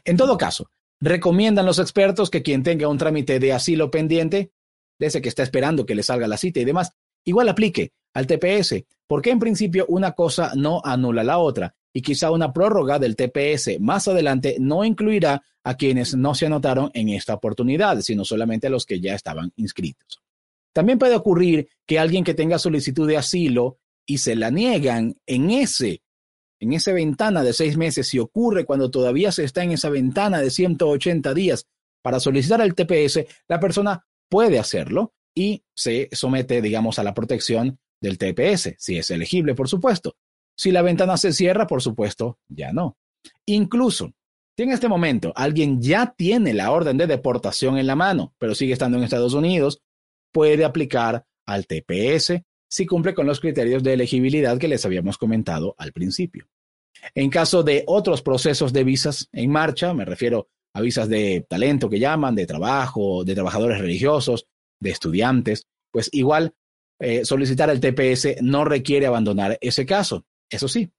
En 0.05 0.15
todo 0.15 0.37
caso, 0.37 0.69
recomiendan 1.01 1.65
los 1.65 1.79
expertos 1.79 2.29
que 2.29 2.41
quien 2.41 2.63
tenga 2.63 2.87
un 2.87 2.97
trámite 2.97 3.39
de 3.39 3.51
asilo 3.51 3.91
pendiente, 3.91 4.51
desde 4.97 5.21
que 5.21 5.29
está 5.29 5.43
esperando 5.43 5.85
que 5.85 5.95
le 5.95 6.03
salga 6.03 6.27
la 6.27 6.37
cita 6.37 6.61
y 6.61 6.65
demás, 6.65 6.93
igual 7.25 7.49
aplique 7.49 7.91
al 8.13 8.25
TPS, 8.25 8.85
porque 9.05 9.31
en 9.31 9.39
principio 9.39 9.85
una 9.89 10.13
cosa 10.13 10.53
no 10.55 10.81
anula 10.83 11.23
la 11.25 11.39
otra 11.39 11.75
y 11.97 12.01
quizá 12.03 12.29
una 12.29 12.53
prórroga 12.53 12.99
del 12.99 13.15
TPS 13.15 13.79
más 13.79 14.07
adelante 14.07 14.57
no 14.59 14.85
incluirá 14.85 15.41
a 15.63 15.77
quienes 15.77 16.15
no 16.15 16.35
se 16.35 16.45
anotaron 16.45 16.91
en 16.93 17.09
esta 17.09 17.33
oportunidad, 17.33 18.01
sino 18.01 18.23
solamente 18.23 18.67
a 18.67 18.69
los 18.69 18.85
que 18.85 18.99
ya 18.99 19.15
estaban 19.15 19.51
inscritos. 19.55 20.21
También 20.73 20.99
puede 20.99 21.15
ocurrir 21.15 21.69
que 21.87 21.97
alguien 21.97 22.23
que 22.23 22.35
tenga 22.35 22.59
solicitud 22.59 23.07
de 23.07 23.17
asilo 23.17 23.79
y 24.05 24.19
se 24.19 24.35
la 24.35 24.51
niegan 24.51 25.15
en 25.25 25.49
ese 25.49 26.03
en 26.59 26.73
esa 26.73 26.91
ventana 26.91 27.41
de 27.41 27.51
seis 27.51 27.77
meses, 27.77 28.07
si 28.07 28.19
ocurre 28.19 28.63
cuando 28.63 28.91
todavía 28.91 29.31
se 29.31 29.43
está 29.43 29.63
en 29.63 29.71
esa 29.71 29.89
ventana 29.89 30.39
de 30.39 30.51
180 30.51 31.33
días 31.33 31.65
para 32.03 32.19
solicitar 32.19 32.61
el 32.61 32.75
TPS, 32.75 33.25
la 33.47 33.59
persona 33.59 34.05
puede 34.29 34.59
hacerlo 34.59 35.15
y 35.33 35.63
se 35.73 36.09
somete, 36.11 36.61
digamos, 36.61 36.99
a 36.99 37.03
la 37.03 37.15
protección 37.15 37.79
del 37.99 38.19
TPS, 38.19 38.75
si 38.77 38.99
es 38.99 39.09
elegible, 39.09 39.55
por 39.55 39.67
supuesto. 39.67 40.15
Si 40.57 40.71
la 40.71 40.81
ventana 40.81 41.17
se 41.17 41.33
cierra, 41.33 41.67
por 41.67 41.81
supuesto, 41.81 42.39
ya 42.47 42.73
no. 42.73 42.97
Incluso, 43.45 44.11
si 44.55 44.63
en 44.63 44.71
este 44.71 44.87
momento 44.87 45.31
alguien 45.35 45.81
ya 45.81 46.15
tiene 46.17 46.53
la 46.53 46.71
orden 46.71 46.97
de 46.97 47.05
deportación 47.05 47.77
en 47.77 47.87
la 47.87 47.95
mano, 47.95 48.33
pero 48.39 48.55
sigue 48.55 48.73
estando 48.73 48.97
en 48.97 49.03
Estados 49.03 49.33
Unidos, 49.33 49.81
puede 50.31 50.65
aplicar 50.65 51.25
al 51.45 51.67
TPS 51.67 52.41
si 52.69 52.85
cumple 52.85 53.13
con 53.13 53.27
los 53.27 53.39
criterios 53.39 53.83
de 53.83 53.93
elegibilidad 53.93 54.57
que 54.57 54.67
les 54.67 54.83
habíamos 54.85 55.17
comentado 55.17 55.75
al 55.77 55.93
principio. 55.93 56.47
En 57.13 57.29
caso 57.29 57.63
de 57.63 57.83
otros 57.85 58.21
procesos 58.21 58.73
de 58.73 58.83
visas 58.83 59.29
en 59.31 59.51
marcha, 59.51 59.93
me 59.93 60.05
refiero 60.05 60.49
a 60.73 60.81
visas 60.81 61.07
de 61.07 61.45
talento 61.47 61.89
que 61.89 61.99
llaman, 61.99 62.35
de 62.35 62.45
trabajo, 62.45 63.23
de 63.23 63.35
trabajadores 63.35 63.79
religiosos, 63.79 64.47
de 64.79 64.89
estudiantes, 64.89 65.67
pues 65.91 66.09
igual 66.11 66.53
eh, 66.99 67.25
solicitar 67.25 67.69
el 67.69 67.79
TPS 67.79 68.41
no 68.41 68.65
requiere 68.65 69.05
abandonar 69.05 69.57
ese 69.61 69.85
caso. 69.85 70.25
Eso 70.49 70.67
sí, 70.67 70.91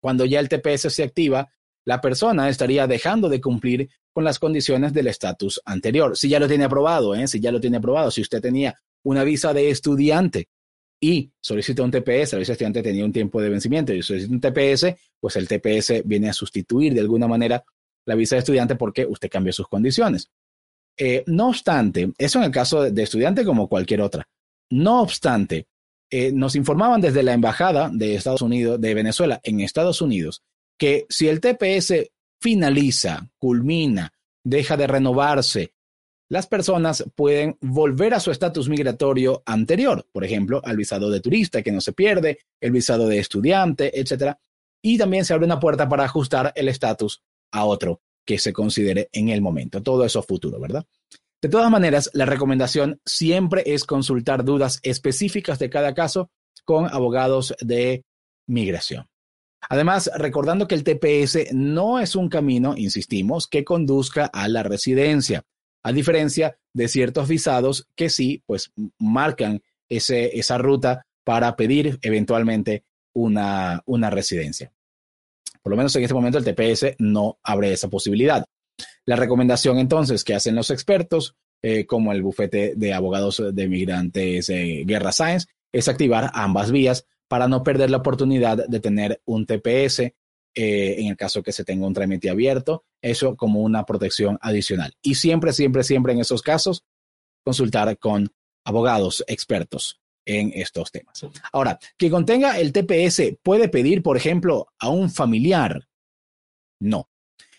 cuando 0.00 0.24
ya 0.24 0.40
el 0.40 0.48
TPS 0.48 0.92
se 0.92 1.02
activa, 1.02 1.50
la 1.84 2.00
persona 2.00 2.48
estaría 2.48 2.86
dejando 2.86 3.28
de 3.28 3.40
cumplir 3.40 3.88
con 4.12 4.24
las 4.24 4.38
condiciones 4.38 4.92
del 4.92 5.06
estatus 5.06 5.60
anterior. 5.64 6.16
Si 6.16 6.28
ya 6.28 6.40
lo 6.40 6.48
tiene 6.48 6.64
aprobado, 6.64 7.14
¿eh? 7.14 7.26
si 7.26 7.40
ya 7.40 7.52
lo 7.52 7.60
tiene 7.60 7.78
aprobado, 7.78 8.10
si 8.10 8.20
usted 8.20 8.40
tenía 8.40 8.78
una 9.04 9.24
visa 9.24 9.52
de 9.52 9.70
estudiante 9.70 10.48
y 11.00 11.30
solicita 11.40 11.82
un 11.82 11.90
TPS, 11.90 12.32
la 12.32 12.38
visa 12.40 12.48
de 12.48 12.52
estudiante 12.52 12.82
tenía 12.82 13.04
un 13.04 13.12
tiempo 13.12 13.40
de 13.40 13.48
vencimiento 13.48 13.92
y 13.92 14.02
solicita 14.02 14.32
un 14.32 14.40
TPS, 14.40 14.94
pues 15.20 15.36
el 15.36 15.48
TPS 15.48 16.02
viene 16.04 16.28
a 16.28 16.32
sustituir 16.32 16.94
de 16.94 17.00
alguna 17.00 17.28
manera 17.28 17.64
la 18.04 18.14
visa 18.14 18.34
de 18.36 18.40
estudiante 18.40 18.76
porque 18.76 19.06
usted 19.06 19.30
cambió 19.30 19.52
sus 19.52 19.68
condiciones. 19.68 20.30
Eh, 20.96 21.22
no 21.26 21.48
obstante, 21.48 22.12
eso 22.18 22.38
en 22.38 22.46
el 22.46 22.50
caso 22.50 22.82
de 22.82 23.02
estudiante 23.02 23.44
como 23.44 23.68
cualquier 23.68 24.00
otra. 24.00 24.28
No 24.70 25.00
obstante, 25.00 25.68
eh, 26.10 26.32
nos 26.32 26.56
informaban 26.56 27.00
desde 27.00 27.22
la 27.22 27.34
embajada 27.34 27.90
de 27.92 28.14
Estados 28.14 28.42
Unidos, 28.42 28.80
de 28.80 28.94
Venezuela 28.94 29.40
en 29.42 29.60
Estados 29.60 30.00
Unidos, 30.00 30.42
que 30.78 31.06
si 31.08 31.28
el 31.28 31.40
TPS 31.40 32.10
finaliza, 32.40 33.28
culmina, 33.38 34.12
deja 34.44 34.76
de 34.76 34.86
renovarse, 34.86 35.74
las 36.30 36.46
personas 36.46 37.04
pueden 37.14 37.56
volver 37.60 38.12
a 38.14 38.20
su 38.20 38.30
estatus 38.30 38.68
migratorio 38.68 39.42
anterior, 39.46 40.06
por 40.12 40.24
ejemplo, 40.24 40.60
al 40.64 40.76
visado 40.76 41.10
de 41.10 41.20
turista 41.20 41.62
que 41.62 41.72
no 41.72 41.80
se 41.80 41.92
pierde, 41.92 42.38
el 42.60 42.70
visado 42.70 43.08
de 43.08 43.18
estudiante, 43.18 43.98
etcétera, 43.98 44.38
y 44.82 44.98
también 44.98 45.24
se 45.24 45.32
abre 45.32 45.46
una 45.46 45.58
puerta 45.58 45.88
para 45.88 46.04
ajustar 46.04 46.52
el 46.54 46.68
estatus 46.68 47.22
a 47.50 47.64
otro 47.64 48.02
que 48.26 48.38
se 48.38 48.52
considere 48.52 49.08
en 49.12 49.30
el 49.30 49.40
momento. 49.40 49.82
Todo 49.82 50.04
eso 50.04 50.22
futuro, 50.22 50.60
¿verdad? 50.60 50.84
De 51.40 51.48
todas 51.48 51.70
maneras, 51.70 52.10
la 52.14 52.26
recomendación 52.26 53.00
siempre 53.04 53.62
es 53.66 53.84
consultar 53.84 54.44
dudas 54.44 54.80
específicas 54.82 55.60
de 55.60 55.70
cada 55.70 55.94
caso 55.94 56.30
con 56.64 56.86
abogados 56.92 57.54
de 57.60 58.04
migración. 58.46 59.08
Además, 59.68 60.10
recordando 60.16 60.66
que 60.66 60.74
el 60.74 60.84
TPS 60.84 61.52
no 61.52 62.00
es 62.00 62.16
un 62.16 62.28
camino, 62.28 62.76
insistimos, 62.76 63.46
que 63.46 63.64
conduzca 63.64 64.26
a 64.26 64.48
la 64.48 64.62
residencia, 64.62 65.44
a 65.82 65.92
diferencia 65.92 66.58
de 66.72 66.88
ciertos 66.88 67.28
visados 67.28 67.86
que 67.94 68.10
sí, 68.10 68.42
pues 68.46 68.72
marcan 68.98 69.62
esa 69.88 70.58
ruta 70.58 71.06
para 71.24 71.54
pedir 71.54 71.98
eventualmente 72.02 72.84
una, 73.14 73.82
una 73.86 74.10
residencia. 74.10 74.72
Por 75.62 75.70
lo 75.70 75.76
menos 75.76 75.94
en 75.96 76.02
este 76.02 76.14
momento 76.14 76.38
el 76.38 76.44
TPS 76.44 76.96
no 76.98 77.38
abre 77.42 77.72
esa 77.72 77.88
posibilidad. 77.88 78.44
La 79.08 79.16
recomendación 79.16 79.78
entonces 79.78 80.22
que 80.22 80.34
hacen 80.34 80.54
los 80.54 80.70
expertos, 80.70 81.34
eh, 81.62 81.86
como 81.86 82.12
el 82.12 82.20
bufete 82.20 82.74
de 82.76 82.92
abogados 82.92 83.42
de 83.54 83.66
migrantes 83.66 84.50
eh, 84.50 84.84
Guerra 84.86 85.12
Science, 85.12 85.46
es 85.72 85.88
activar 85.88 86.30
ambas 86.34 86.70
vías 86.70 87.06
para 87.26 87.48
no 87.48 87.62
perder 87.62 87.88
la 87.88 87.96
oportunidad 87.96 88.68
de 88.68 88.80
tener 88.80 89.22
un 89.24 89.46
TPS 89.46 90.00
eh, 90.00 90.12
en 90.54 91.06
el 91.06 91.16
caso 91.16 91.42
que 91.42 91.52
se 91.52 91.64
tenga 91.64 91.86
un 91.86 91.94
trámite 91.94 92.28
abierto, 92.28 92.84
eso 93.00 93.34
como 93.34 93.62
una 93.62 93.86
protección 93.86 94.38
adicional. 94.42 94.92
Y 95.00 95.14
siempre, 95.14 95.54
siempre, 95.54 95.84
siempre 95.84 96.12
en 96.12 96.20
esos 96.20 96.42
casos, 96.42 96.84
consultar 97.42 97.96
con 97.96 98.30
abogados 98.62 99.24
expertos 99.26 100.02
en 100.26 100.52
estos 100.54 100.92
temas. 100.92 101.26
Ahora, 101.50 101.78
que 101.96 102.10
contenga 102.10 102.60
el 102.60 102.74
TPS 102.74 103.38
puede 103.42 103.70
pedir, 103.70 104.02
por 104.02 104.18
ejemplo, 104.18 104.66
a 104.78 104.90
un 104.90 105.08
familiar. 105.08 105.88
No, 106.78 107.08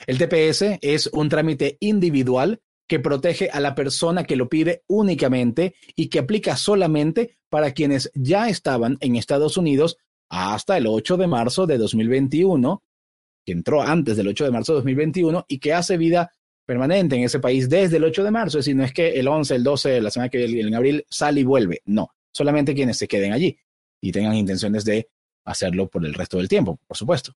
El 0.08 0.18
TPS 0.18 0.80
es 0.82 1.08
un 1.08 1.30
trámite 1.30 1.78
individual 1.80 2.62
que 2.88 3.00
protege 3.00 3.50
a 3.50 3.60
la 3.60 3.76
persona 3.76 4.24
que 4.24 4.36
lo 4.36 4.50
pide 4.50 4.84
únicamente 4.88 5.76
y 5.96 6.08
que 6.08 6.20
aplica 6.20 6.58
solamente 6.58 7.38
para 7.50 7.72
quienes 7.72 8.12
ya 8.16 8.50
estaban 8.50 8.98
en 9.00 9.16
Estados 9.16 9.58
Unidos 9.58 9.98
hasta 10.30 10.78
el 10.78 10.88
8 10.88 11.18
de 11.18 11.28
marzo 11.28 11.68
de 11.68 11.78
2021, 11.78 12.84
que 13.46 13.52
entró 13.52 13.82
antes 13.82 14.18
del 14.18 14.28
8 14.28 14.46
de 14.46 14.52
marzo 14.52 14.74
de 14.74 14.78
2021 14.78 15.46
y 15.48 15.60
que 15.60 15.74
hace 15.74 15.98
vida 15.98 16.32
permanente 16.66 17.16
en 17.16 17.24
ese 17.24 17.40
país 17.40 17.70
desde 17.70 17.98
el 17.98 18.04
8 18.04 18.24
de 18.24 18.32
marzo, 18.32 18.60
es 18.60 18.66
decir, 18.66 18.76
no 18.76 18.84
es 18.84 18.94
que 18.94 19.20
el 19.20 19.28
11, 19.28 19.56
el 19.56 19.64
12, 19.64 20.02
la 20.02 20.12
semana 20.12 20.30
que 20.30 20.46
viene, 20.46 20.70
en 20.70 20.76
abril 20.76 21.06
sale 21.10 21.42
y 21.42 21.44
vuelve, 21.44 21.82
no, 21.86 22.12
solamente 22.32 22.76
quienes 22.76 22.98
se 22.98 23.08
queden 23.08 23.34
allí 23.34 23.58
y 24.02 24.12
tengan 24.12 24.36
intenciones 24.36 24.86
de 24.86 25.10
hacerlo 25.46 25.88
por 25.88 26.06
el 26.06 26.14
resto 26.14 26.38
del 26.38 26.48
tiempo, 26.48 26.80
por 26.88 26.96
supuesto. 26.96 27.34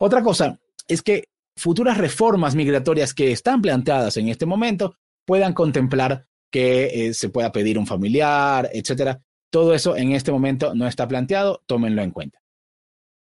Otra 0.00 0.22
cosa 0.22 0.58
es 0.88 1.02
que 1.02 1.28
futuras 1.56 1.98
reformas 1.98 2.54
migratorias 2.54 3.14
que 3.14 3.32
están 3.32 3.62
planteadas 3.62 4.16
en 4.16 4.28
este 4.28 4.46
momento 4.46 4.96
puedan 5.26 5.52
contemplar 5.52 6.26
que 6.50 7.08
eh, 7.08 7.14
se 7.14 7.30
pueda 7.30 7.50
pedir 7.52 7.78
un 7.78 7.86
familiar, 7.86 8.70
etcétera. 8.72 9.20
Todo 9.50 9.74
eso 9.74 9.96
en 9.96 10.12
este 10.12 10.32
momento 10.32 10.74
no 10.74 10.86
está 10.86 11.08
planteado, 11.08 11.62
tómenlo 11.66 12.02
en 12.02 12.10
cuenta. 12.10 12.40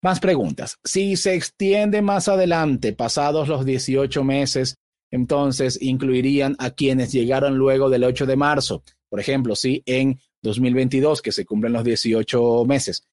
Más 0.02 0.20
preguntas. 0.20 0.78
Si 0.84 1.16
se 1.16 1.34
extiende 1.34 2.02
más 2.02 2.28
adelante, 2.28 2.94
pasados 2.94 3.48
los 3.48 3.66
18 3.66 4.24
meses, 4.24 4.78
entonces 5.12 5.82
incluirían 5.82 6.56
a 6.60 6.72
quienes 6.72 7.12
llegaron 7.12 7.58
luego 7.58 7.90
del 7.90 8.04
8 8.04 8.26
de 8.26 8.36
marzo. 8.36 8.84
Por 9.10 9.20
ejemplo, 9.20 9.56
si 9.56 9.82
en 9.86 10.20
2022, 10.42 11.22
que 11.22 11.32
se 11.32 11.46
cumplen 11.46 11.74
los 11.74 11.84
18 11.84 12.66
meses, 12.66 13.08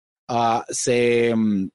se, 0.70 1.34
mm, 1.34 1.68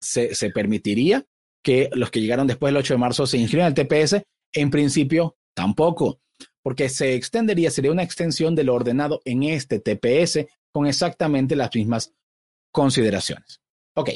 se, 0.00 0.34
se, 0.34 0.50
permitiría 0.50 1.24
que 1.62 1.90
los 1.92 2.10
que 2.10 2.20
llegaron 2.20 2.46
después 2.46 2.72
del 2.72 2.78
8 2.78 2.94
de 2.94 2.98
marzo 2.98 3.26
se 3.26 3.38
inscriban 3.38 3.66
al 3.66 3.74
TPS? 3.74 4.22
En 4.52 4.70
principio, 4.70 5.36
tampoco, 5.54 6.20
porque 6.62 6.88
se 6.88 7.14
extendería, 7.14 7.70
sería 7.70 7.92
una 7.92 8.02
extensión 8.02 8.54
de 8.54 8.64
lo 8.64 8.74
ordenado 8.74 9.20
en 9.24 9.42
este 9.42 9.80
TPS 9.80 10.46
con 10.72 10.86
exactamente 10.86 11.56
las 11.56 11.74
mismas 11.74 12.14
consideraciones. 12.72 13.60
Ok, 13.96 14.10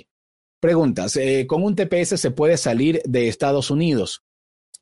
preguntas. 0.61 1.17
Eh, 1.17 1.47
¿Con 1.47 1.63
un 1.63 1.75
TPS 1.75 2.21
se 2.21 2.31
puede 2.31 2.57
salir 2.57 3.03
de 3.05 3.29
Estados 3.29 3.71
Unidos? 3.71 4.23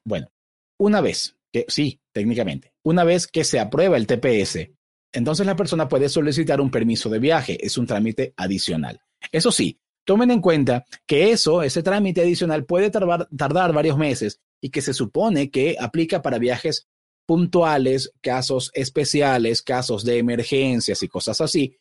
Bueno, 0.04 0.30
una 0.78 1.00
vez 1.00 1.36
que, 1.52 1.64
sí, 1.68 2.00
técnicamente, 2.12 2.74
una 2.84 3.04
vez 3.04 3.26
que 3.26 3.44
se 3.44 3.58
aprueba 3.58 3.96
el 3.96 4.06
TPS, 4.06 4.70
entonces 5.12 5.46
la 5.46 5.56
persona 5.56 5.88
puede 5.88 6.08
solicitar 6.08 6.60
un 6.60 6.70
permiso 6.70 7.08
de 7.08 7.18
viaje. 7.18 7.64
Es 7.64 7.78
un 7.78 7.86
trámite 7.86 8.32
adicional. 8.36 9.00
Eso 9.32 9.50
sí, 9.50 9.80
Tomen 10.04 10.30
en 10.30 10.40
cuenta 10.40 10.84
que 11.06 11.30
eso, 11.30 11.62
ese 11.62 11.82
trámite 11.82 12.22
adicional 12.22 12.64
puede 12.64 12.90
tardar, 12.90 13.72
varios 13.72 13.96
meses 13.96 14.40
y 14.60 14.70
que 14.70 14.80
se 14.80 14.94
supone 14.94 15.50
que 15.50 15.76
aplica 15.78 16.22
para 16.22 16.38
viajes 16.38 16.88
puntuales, 17.26 18.12
casos 18.20 18.70
especiales, 18.74 19.62
casos 19.62 20.04
de 20.04 20.18
emergencias 20.18 21.02
y 21.02 21.08
cosas 21.08 21.40
así, 21.40 21.76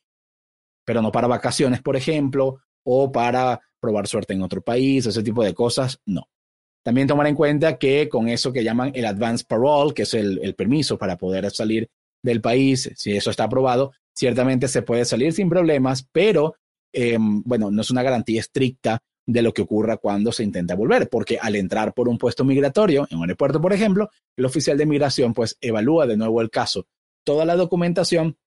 pero 0.86 1.02
no 1.02 1.12
para 1.12 1.28
vacaciones, 1.28 1.82
por 1.82 1.96
ejemplo, 1.96 2.62
o 2.84 3.12
para 3.12 3.60
probar 3.80 4.08
suerte 4.08 4.34
en 4.34 4.44
otro 4.44 4.62
país, 4.62 5.06
ese 5.06 5.24
tipo 5.24 5.44
de 5.44 5.54
cosas, 5.54 6.00
no. 6.06 6.30
También 6.84 7.08
tomar 7.08 7.28
en 7.28 7.36
cuenta 7.36 7.78
que 7.78 8.08
con 8.10 8.28
eso 8.30 8.54
que 8.54 8.64
llaman 8.64 8.92
el 8.94 9.06
advance 9.06 9.46
parole, 9.48 9.94
que 9.94 10.04
es 10.04 10.14
el 10.14 10.56
permiso 10.56 10.98
para 10.98 11.18
poder 11.18 11.50
salir 11.52 11.90
del 12.22 12.42
país, 12.42 12.92
si 12.96 13.16
eso 13.16 13.32
está 13.32 13.46
aprobado, 13.46 13.94
ciertamente 14.14 14.68
se 14.68 14.82
puede 14.82 15.06
salir 15.06 15.34
sin 15.34 15.50
problemas, 15.50 16.08
pero 16.12 16.56
eh, 16.94 17.18
bueno, 17.20 17.72
no 17.72 17.82
es 17.82 17.92
una 17.92 18.04
garantía 18.04 18.40
estricta 18.40 19.02
de 19.26 19.42
lo 19.44 19.54
que 19.54 19.62
ocurra 19.62 19.98
cuando 19.98 20.32
se 20.32 20.44
intenta 20.44 20.76
volver, 20.76 21.08
porque 21.08 21.38
al 21.40 21.56
entrar 21.56 21.94
por 21.94 22.10
un 22.10 22.18
puesto 22.18 22.44
migratorio, 22.44 23.08
en 23.12 23.18
un 23.18 23.24
aeropuerto, 23.24 23.62
por 23.62 23.74
ejemplo, 23.74 24.10
el 24.36 24.46
oficial 24.46 24.78
de 24.78 24.88
migración 24.88 25.34
pues 25.34 25.56
evalúa 25.62 26.08
de 26.08 26.18
nuevo 26.18 26.42
el 26.42 26.50
caso, 26.50 26.88
toda 27.24 27.46
la 27.46 27.56
documentación 27.56 28.38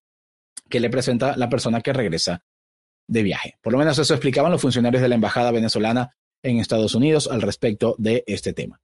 que 0.69 0.81
le 0.81 0.89
presenta 0.89 1.37
la 1.37 1.49
persona 1.49 1.79
que 1.79 1.93
regresa 1.93 2.43
de 3.07 3.23
viaje. 3.23 3.57
Por 3.61 3.73
lo 3.73 3.79
menos 3.79 3.97
eso 3.97 4.13
explicaban 4.13 4.51
los 4.51 4.61
funcionarios 4.61 5.01
de 5.01 5.07
la 5.07 5.15
Embajada 5.15 5.51
venezolana 5.51 6.15
en 6.43 6.59
Estados 6.59 6.95
Unidos 6.95 7.29
al 7.31 7.41
respecto 7.41 7.95
de 7.97 8.23
este 8.27 8.51
tema. 8.51 8.81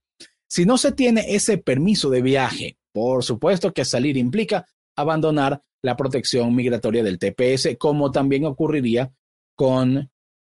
Si 0.47 0.65
no 0.65 0.77
se 0.77 0.93
tiene 0.93 1.35
ese 1.35 1.57
permiso 1.57 2.09
de 2.09 2.21
viaje, 2.21 2.77
por 2.93 3.23
supuesto 3.23 3.73
que 3.73 3.85
salir 3.85 4.17
implica 4.17 4.65
abandonar 4.95 5.61
la 5.81 5.95
protección 5.95 6.55
migratoria 6.55 7.03
del 7.03 7.19
TPS, 7.19 7.77
como 7.77 8.11
también 8.11 8.45
ocurriría 8.45 9.11
con 9.59 10.09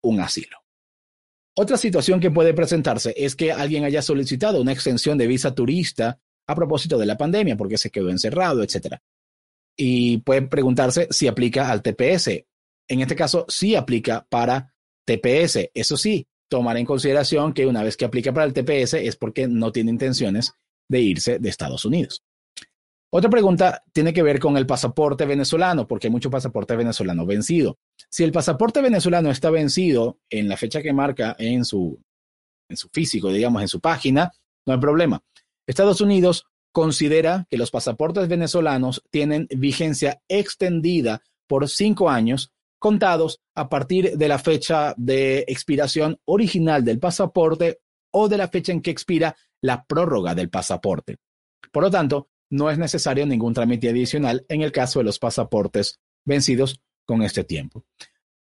un 0.03 0.21
asilo. 0.21 0.59
Otra 1.57 1.79
situación 1.79 2.21
que 2.21 2.31
puede 2.31 2.53
presentarse 2.53 3.15
es 3.17 3.35
que 3.35 3.51
alguien 3.51 3.85
haya 3.85 4.03
solicitado 4.03 4.61
una 4.61 4.73
extensión 4.73 5.17
de 5.17 5.27
visa 5.27 5.55
turista 5.55 6.21
a 6.47 6.55
propósito 6.55 6.99
de 6.99 7.07
la 7.07 7.17
pandemia 7.17 7.57
porque 7.57 7.79
se 7.79 7.89
quedó 7.89 8.11
encerrado, 8.11 8.63
etc. 8.63 8.97
Y 9.75 10.19
puede 10.19 10.43
preguntarse 10.43 11.09
si 11.11 11.29
aplica 11.29 11.71
al 11.71 11.81
TPS. 11.81 12.45
En 12.89 13.01
este 13.01 13.17
caso, 13.17 13.47
sí 13.49 13.75
aplica 13.75 14.27
para 14.29 14.75
TPS. 15.07 15.71
Eso 15.73 15.97
sí, 15.97 16.27
tomar 16.51 16.77
en 16.77 16.85
consideración 16.85 17.55
que 17.55 17.65
una 17.65 17.83
vez 17.83 17.97
que 17.97 18.05
aplica 18.05 18.35
para 18.35 18.45
el 18.45 18.53
TPS 18.53 18.95
es 18.95 19.17
porque 19.17 19.49
no 19.49 19.73
tiene 19.73 19.93
intenciones 19.93 20.53
de 20.91 21.01
irse 21.01 21.39
de 21.39 21.49
Estados 21.49 21.87
Unidos. 21.87 22.23
Otra 23.13 23.29
pregunta 23.29 23.83
tiene 23.93 24.13
que 24.13 24.23
ver 24.23 24.39
con 24.39 24.57
el 24.57 24.67
pasaporte 24.67 25.27
venezolano, 25.27 25.89
porque 25.89 26.07
hay 26.07 26.13
mucho 26.13 26.31
pasaporte 26.31 26.77
venezolano 26.77 27.27
vencido. 27.27 27.79
Si 28.09 28.23
el 28.23 28.31
pasaporte 28.31 28.81
venezolano 28.81 29.31
está 29.31 29.51
vencido 29.51 30.19
en 30.31 30.49
la 30.49 30.57
fecha 30.57 30.81
que 30.81 30.93
marca 30.93 31.35
en 31.39 31.65
su, 31.65 32.01
en 32.69 32.77
su 32.77 32.89
físico, 32.89 33.33
digamos, 33.33 33.63
en 33.63 33.69
su 33.69 33.81
página, 33.81 34.31
no 34.65 34.75
hay 34.75 34.79
problema. 34.79 35.21
Estados 35.67 36.01
Unidos 36.01 36.47
considera 36.73 37.47
que 37.51 37.57
los 37.57 37.73
pasaportes 37.73 38.29
venezolanos 38.29 39.03
tienen 39.11 39.49
vigencia 39.51 40.23
extendida 40.29 41.21
por 41.49 41.69
cinco 41.69 42.09
años, 42.11 42.53
contados 42.79 43.41
a 43.57 43.69
partir 43.69 44.17
de 44.17 44.29
la 44.29 44.39
fecha 44.39 44.95
de 44.97 45.45
expiración 45.49 46.19
original 46.27 46.85
del 46.85 47.01
pasaporte 47.01 47.81
o 48.13 48.29
de 48.29 48.39
la 48.39 48.49
fecha 48.49 48.73
en 48.73 48.83
que 48.83 48.93
expira 48.93 49.37
la 49.61 49.85
prórroga 49.85 50.35
del 50.37 50.49
pasaporte. 50.49 51.17
Por 51.73 51.83
lo 51.83 51.91
tanto, 51.91 52.29
no 52.51 52.71
es 52.71 52.79
necesario 52.79 53.25
ningún 53.27 53.55
trámite 53.55 53.89
adicional 53.89 54.45
en 54.49 54.63
el 54.63 54.73
caso 54.73 54.99
de 54.99 55.05
los 55.05 55.19
pasaportes 55.19 56.01
vencidos 56.25 56.81
con 57.07 57.23
este 57.23 57.45
tiempo. 57.45 57.85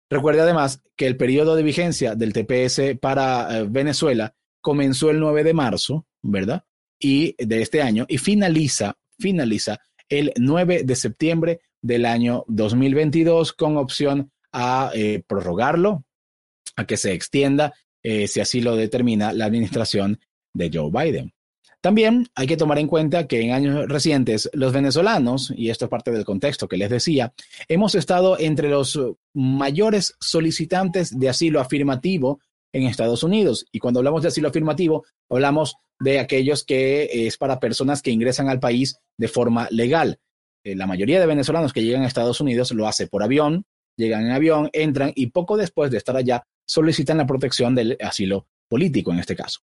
Recuerde 0.09 0.41
además 0.41 0.81
que 0.95 1.05
el 1.05 1.17
periodo 1.17 1.55
de 1.55 1.63
vigencia 1.63 2.15
del 2.15 2.33
TPS 2.33 2.97
para 2.99 3.59
eh, 3.59 3.67
Venezuela 3.69 4.35
comenzó 4.59 5.11
el 5.11 5.19
9 5.19 5.43
de 5.43 5.53
marzo, 5.53 6.07
¿verdad? 6.21 6.65
Y 6.99 7.35
de 7.37 7.61
este 7.61 7.81
año 7.81 8.05
y 8.09 8.17
finaliza, 8.17 8.97
finaliza 9.19 9.79
el 10.09 10.33
9 10.35 10.83
de 10.83 10.95
septiembre 10.95 11.61
del 11.81 12.05
año 12.05 12.43
2022 12.47 13.53
con 13.53 13.77
opción 13.77 14.31
a 14.51 14.91
eh, 14.95 15.23
prorrogarlo, 15.25 16.03
a 16.75 16.85
que 16.85 16.97
se 16.97 17.13
extienda, 17.13 17.73
eh, 18.03 18.27
si 18.27 18.39
así 18.39 18.61
lo 18.61 18.75
determina 18.75 19.31
la 19.31 19.45
administración 19.45 20.19
de 20.53 20.71
Joe 20.73 20.89
Biden. 20.91 21.33
También 21.81 22.27
hay 22.35 22.45
que 22.45 22.57
tomar 22.57 22.77
en 22.77 22.87
cuenta 22.87 23.25
que 23.25 23.41
en 23.41 23.51
años 23.51 23.87
recientes 23.87 24.49
los 24.53 24.73
venezolanos, 24.73 25.53
y 25.55 25.69
esto 25.69 25.85
es 25.85 25.89
parte 25.89 26.11
del 26.11 26.25
contexto 26.25 26.67
que 26.67 26.77
les 26.77 26.89
decía, 26.89 27.33
hemos 27.69 27.95
estado 27.95 28.37
entre 28.37 28.69
los 28.69 28.99
mayores 29.33 30.15
solicitantes 30.19 31.17
de 31.17 31.29
asilo 31.29 31.61
afirmativo 31.61 32.41
en 32.73 32.83
Estados 32.83 33.23
Unidos. 33.23 33.65
Y 33.71 33.79
cuando 33.79 34.01
hablamos 34.01 34.21
de 34.21 34.27
asilo 34.27 34.49
afirmativo, 34.49 35.05
hablamos 35.29 35.77
de 35.99 36.19
aquellos 36.19 36.65
que 36.65 37.27
es 37.27 37.37
para 37.37 37.59
personas 37.59 38.01
que 38.01 38.11
ingresan 38.11 38.49
al 38.49 38.59
país 38.59 38.97
de 39.17 39.27
forma 39.29 39.67
legal. 39.71 40.19
Eh, 40.65 40.75
la 40.75 40.85
mayoría 40.85 41.19
de 41.19 41.25
venezolanos 41.25 41.71
que 41.71 41.83
llegan 41.83 42.03
a 42.03 42.07
Estados 42.07 42.41
Unidos 42.41 42.71
lo 42.71 42.87
hace 42.87 43.07
por 43.07 43.23
avión, 43.23 43.65
llegan 43.95 44.25
en 44.25 44.31
avión, 44.31 44.69
entran 44.73 45.13
y 45.15 45.27
poco 45.27 45.55
después 45.55 45.91
de 45.91 45.97
estar 45.97 46.15
allá 46.15 46.43
solicitan 46.65 47.17
la 47.17 47.25
protección 47.25 47.73
del 47.73 47.97
asilo 48.01 48.47
político 48.67 49.11
en 49.11 49.19
este 49.19 49.35
caso. 49.35 49.61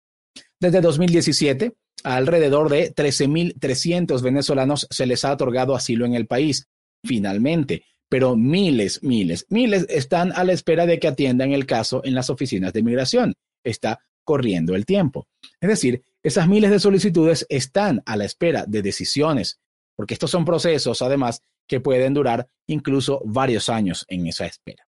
Desde 0.59 0.81
2017, 0.81 1.75
alrededor 2.05 2.69
de 2.71 2.95
13.300 2.95 4.23
venezolanos 4.23 4.87
se 4.91 5.07
les 5.07 5.25
ha 5.25 5.33
otorgado 5.33 5.75
asilo 5.75 6.07
en 6.07 6.15
el 6.15 6.27
país, 6.27 6.69
finalmente, 7.05 7.85
pero 8.09 8.37
miles, 8.37 9.03
miles, 9.03 9.47
miles 9.49 9.87
están 9.89 10.33
a 10.33 10.45
la 10.45 10.53
espera 10.53 10.87
de 10.87 10.99
que 10.99 11.09
atiendan 11.09 11.53
el 11.53 11.67
caso 11.67 12.03
en 12.05 12.15
las 12.15 12.31
oficinas 12.31 12.73
de 12.73 12.83
migración. 12.83 13.35
Está 13.65 14.01
corriendo 14.25 14.75
el 14.75 14.85
tiempo. 14.85 15.27
Es 15.61 15.69
decir, 15.69 16.03
esas 16.23 16.49
miles 16.49 16.71
de 16.71 16.81
solicitudes 16.81 17.47
están 17.49 18.03
a 18.07 18.17
la 18.17 18.25
espera 18.25 18.65
de 18.67 18.83
decisiones, 18.83 19.61
porque 19.97 20.15
estos 20.15 20.31
son 20.31 20.45
procesos, 20.45 21.03
además, 21.03 21.41
que 21.67 21.81
pueden 21.81 22.15
durar 22.15 22.49
incluso 22.67 23.21
varios 23.25 23.69
años 23.69 24.05
en 24.09 24.27
esa 24.27 24.47
espera. 24.47 24.87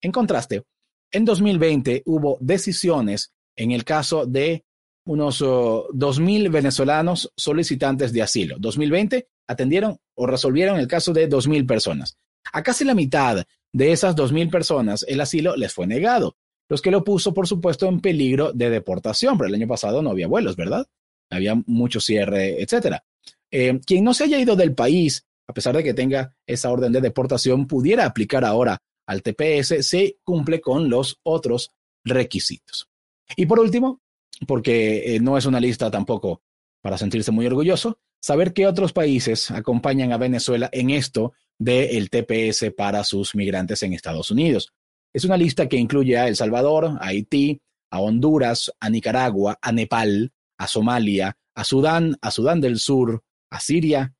En 0.00 0.12
contraste, 0.12 0.62
en 1.10 1.24
2020 1.24 2.02
hubo 2.06 2.38
decisiones 2.40 3.32
en 3.56 3.72
el 3.72 3.84
caso 3.84 4.26
de 4.26 4.64
unos 5.06 5.42
2.000 5.42 6.50
venezolanos 6.50 7.32
solicitantes 7.36 8.12
de 8.12 8.22
asilo. 8.22 8.56
2020 8.58 9.28
atendieron 9.46 9.98
o 10.14 10.26
resolvieron 10.26 10.78
el 10.78 10.88
caso 10.88 11.12
de 11.12 11.28
2.000 11.28 11.66
personas. 11.66 12.16
A 12.52 12.62
casi 12.62 12.84
la 12.84 12.94
mitad 12.94 13.44
de 13.72 13.92
esas 13.92 14.16
2.000 14.16 14.50
personas 14.50 15.04
el 15.08 15.20
asilo 15.20 15.56
les 15.56 15.72
fue 15.72 15.86
negado 15.86 16.36
los 16.68 16.80
que 16.80 16.90
lo 16.90 17.04
puso, 17.04 17.34
por 17.34 17.46
supuesto, 17.46 17.88
en 17.88 18.00
peligro 18.00 18.52
de 18.52 18.70
deportación. 18.70 19.36
Pero 19.36 19.48
el 19.48 19.54
año 19.54 19.68
pasado 19.68 20.02
no 20.02 20.10
había 20.10 20.26
vuelos, 20.26 20.56
¿verdad? 20.56 20.86
Había 21.30 21.54
mucho 21.66 22.00
cierre, 22.00 22.62
etcétera. 22.62 23.04
Eh, 23.50 23.80
quien 23.84 24.04
no 24.04 24.14
se 24.14 24.24
haya 24.24 24.38
ido 24.38 24.56
del 24.56 24.74
país, 24.74 25.26
a 25.46 25.52
pesar 25.52 25.76
de 25.76 25.84
que 25.84 25.94
tenga 25.94 26.34
esa 26.46 26.70
orden 26.70 26.92
de 26.92 27.00
deportación, 27.00 27.66
pudiera 27.66 28.06
aplicar 28.06 28.44
ahora 28.44 28.78
al 29.06 29.22
TPS 29.22 29.86
si 29.86 30.18
cumple 30.24 30.60
con 30.60 30.88
los 30.88 31.20
otros 31.22 31.72
requisitos. 32.04 32.88
Y 33.36 33.46
por 33.46 33.60
último, 33.60 34.00
porque 34.46 35.16
eh, 35.16 35.20
no 35.20 35.36
es 35.36 35.46
una 35.46 35.60
lista 35.60 35.90
tampoco 35.90 36.42
para 36.82 36.98
sentirse 36.98 37.30
muy 37.30 37.46
orgulloso, 37.46 37.98
saber 38.20 38.52
qué 38.52 38.66
otros 38.66 38.92
países 38.92 39.50
acompañan 39.50 40.12
a 40.12 40.18
Venezuela 40.18 40.68
en 40.72 40.90
esto 40.90 41.32
del 41.58 42.10
TPS 42.10 42.72
para 42.76 43.04
sus 43.04 43.34
migrantes 43.34 43.82
en 43.82 43.92
Estados 43.92 44.30
Unidos. 44.30 44.72
Es 45.12 45.24
una 45.24 45.36
lista 45.36 45.68
que 45.68 45.76
incluye 45.76 46.18
a 46.18 46.28
El 46.28 46.36
Salvador, 46.36 46.96
a 47.00 47.06
Haití, 47.06 47.60
a 47.90 48.00
Honduras, 48.00 48.72
a 48.80 48.90
Nicaragua, 48.90 49.58
a 49.62 49.72
Nepal, 49.72 50.32
a 50.58 50.66
Somalia, 50.66 51.36
a 51.54 51.64
Sudán, 51.64 52.16
a 52.20 52.30
Sudán 52.30 52.60
del 52.60 52.78
Sur, 52.78 53.22
a 53.50 53.60
Siria 53.60 54.14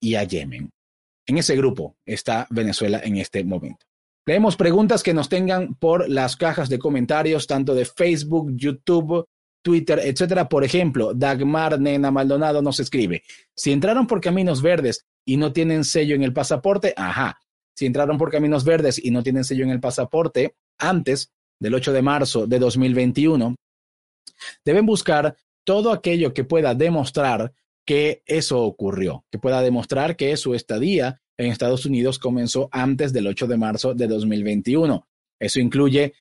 y 0.00 0.14
a 0.14 0.24
Yemen. 0.24 0.70
En 1.26 1.38
ese 1.38 1.54
grupo 1.54 1.96
está 2.04 2.46
Venezuela 2.50 3.00
en 3.04 3.16
este 3.16 3.44
momento. 3.44 3.86
Leemos 4.24 4.56
preguntas 4.56 5.02
que 5.02 5.14
nos 5.14 5.28
tengan 5.28 5.74
por 5.74 6.08
las 6.08 6.36
cajas 6.36 6.68
de 6.68 6.78
comentarios, 6.78 7.46
tanto 7.46 7.74
de 7.74 7.84
Facebook, 7.84 8.52
YouTube, 8.54 9.26
Twitter, 9.62 10.00
etcétera. 10.02 10.48
Por 10.48 10.64
ejemplo, 10.64 11.14
Dagmar 11.14 11.80
Nena 11.80 12.10
Maldonado 12.10 12.60
nos 12.62 12.80
escribe: 12.80 13.22
Si 13.54 13.72
entraron 13.72 14.06
por 14.06 14.20
caminos 14.20 14.60
verdes 14.60 15.06
y 15.24 15.36
no 15.36 15.52
tienen 15.52 15.84
sello 15.84 16.14
en 16.14 16.22
el 16.22 16.32
pasaporte, 16.32 16.92
ajá. 16.96 17.38
Si 17.74 17.86
entraron 17.86 18.18
por 18.18 18.30
caminos 18.30 18.64
verdes 18.64 19.02
y 19.02 19.10
no 19.10 19.22
tienen 19.22 19.44
sello 19.44 19.64
en 19.64 19.70
el 19.70 19.80
pasaporte 19.80 20.56
antes 20.78 21.32
del 21.58 21.74
8 21.74 21.92
de 21.92 22.02
marzo 22.02 22.46
de 22.46 22.58
2021, 22.58 23.54
deben 24.64 24.84
buscar 24.84 25.36
todo 25.64 25.92
aquello 25.92 26.34
que 26.34 26.44
pueda 26.44 26.74
demostrar 26.74 27.54
que 27.84 28.22
eso 28.26 28.60
ocurrió, 28.62 29.24
que 29.30 29.38
pueda 29.38 29.62
demostrar 29.62 30.16
que 30.16 30.36
su 30.36 30.54
estadía 30.54 31.20
en 31.36 31.50
Estados 31.50 31.86
Unidos 31.86 32.18
comenzó 32.18 32.68
antes 32.72 33.12
del 33.12 33.26
8 33.26 33.46
de 33.46 33.56
marzo 33.56 33.94
de 33.94 34.06
2021. 34.06 35.06
Eso 35.40 35.60
incluye 35.60 36.14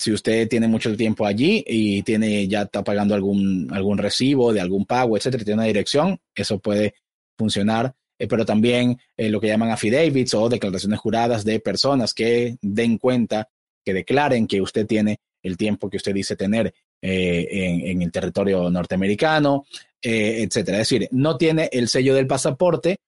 si 0.00 0.12
usted 0.12 0.48
tiene 0.48 0.66
mucho 0.66 0.96
tiempo 0.96 1.26
allí 1.26 1.62
y 1.66 2.02
tiene 2.02 2.48
ya 2.48 2.62
está 2.62 2.82
pagando 2.82 3.14
algún, 3.14 3.68
algún 3.70 3.98
recibo 3.98 4.50
de 4.50 4.62
algún 4.62 4.86
pago, 4.86 5.14
etcétera, 5.14 5.44
tiene 5.44 5.58
una 5.58 5.66
dirección, 5.66 6.18
eso 6.34 6.58
puede 6.58 6.94
funcionar, 7.36 7.94
eh, 8.18 8.26
pero 8.26 8.46
también 8.46 8.98
eh, 9.14 9.28
lo 9.28 9.42
que 9.42 9.48
llaman 9.48 9.70
affidavits 9.70 10.32
o 10.32 10.48
declaraciones 10.48 10.98
juradas 10.98 11.44
de 11.44 11.60
personas 11.60 12.14
que 12.14 12.56
den 12.62 12.96
cuenta, 12.96 13.50
que 13.84 13.92
declaren 13.92 14.46
que 14.46 14.62
usted 14.62 14.86
tiene 14.86 15.20
el 15.42 15.58
tiempo 15.58 15.90
que 15.90 15.98
usted 15.98 16.14
dice 16.14 16.34
tener 16.34 16.72
eh, 17.02 17.48
en, 17.50 17.86
en, 17.86 18.02
el 18.02 18.10
territorio 18.10 18.70
norteamericano, 18.70 19.66
etcétera. 20.00 20.80
Es 20.80 20.88
decir, 20.88 21.08
no 21.12 21.36
tiene 21.36 21.68
el 21.72 21.88
sello 21.88 22.14
del 22.14 22.26
pasaporte, 22.26 23.00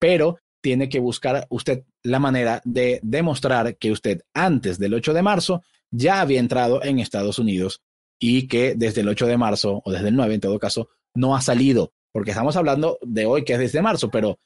pero 0.00 0.38
tiene 0.60 0.88
que 0.88 0.98
buscar 0.98 1.46
usted 1.48 1.84
la 2.02 2.18
manera 2.18 2.60
de 2.64 2.98
demostrar 3.04 3.76
que 3.76 3.92
usted 3.92 4.22
antes 4.34 4.80
del 4.80 4.94
8 4.94 5.14
de 5.14 5.22
marzo 5.22 5.62
ya 5.90 6.20
había 6.20 6.40
entrado 6.40 6.82
en 6.82 6.98
Estados 6.98 7.38
Unidos 7.38 7.82
y 8.18 8.48
que 8.48 8.74
desde 8.76 9.00
el 9.00 9.08
8 9.08 9.26
de 9.26 9.36
marzo 9.36 9.82
o 9.84 9.90
desde 9.90 10.08
el 10.08 10.16
9 10.16 10.34
en 10.34 10.40
todo 10.40 10.58
caso 10.58 10.88
no 11.14 11.34
ha 11.34 11.40
salido, 11.40 11.92
porque 12.12 12.30
estamos 12.30 12.56
hablando 12.56 12.98
de 13.02 13.26
hoy 13.26 13.44
que 13.44 13.54
es 13.54 13.58
desde 13.58 13.82
marzo, 13.82 14.10
pero 14.10 14.38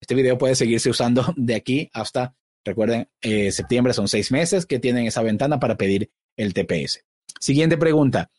este 0.00 0.14
video 0.14 0.38
puede 0.38 0.54
seguirse 0.54 0.90
usando 0.90 1.32
de 1.36 1.54
aquí 1.54 1.90
hasta, 1.92 2.34
recuerden, 2.64 3.08
eh, 3.22 3.52
septiembre 3.52 3.92
son 3.92 4.08
seis 4.08 4.30
meses 4.32 4.66
que 4.66 4.78
tienen 4.78 5.06
esa 5.06 5.22
ventana 5.22 5.60
para 5.60 5.76
pedir 5.76 6.10
el 6.36 6.54
TPS. 6.54 7.04
Siguiente 7.38 7.78
pregunta. 7.78 8.30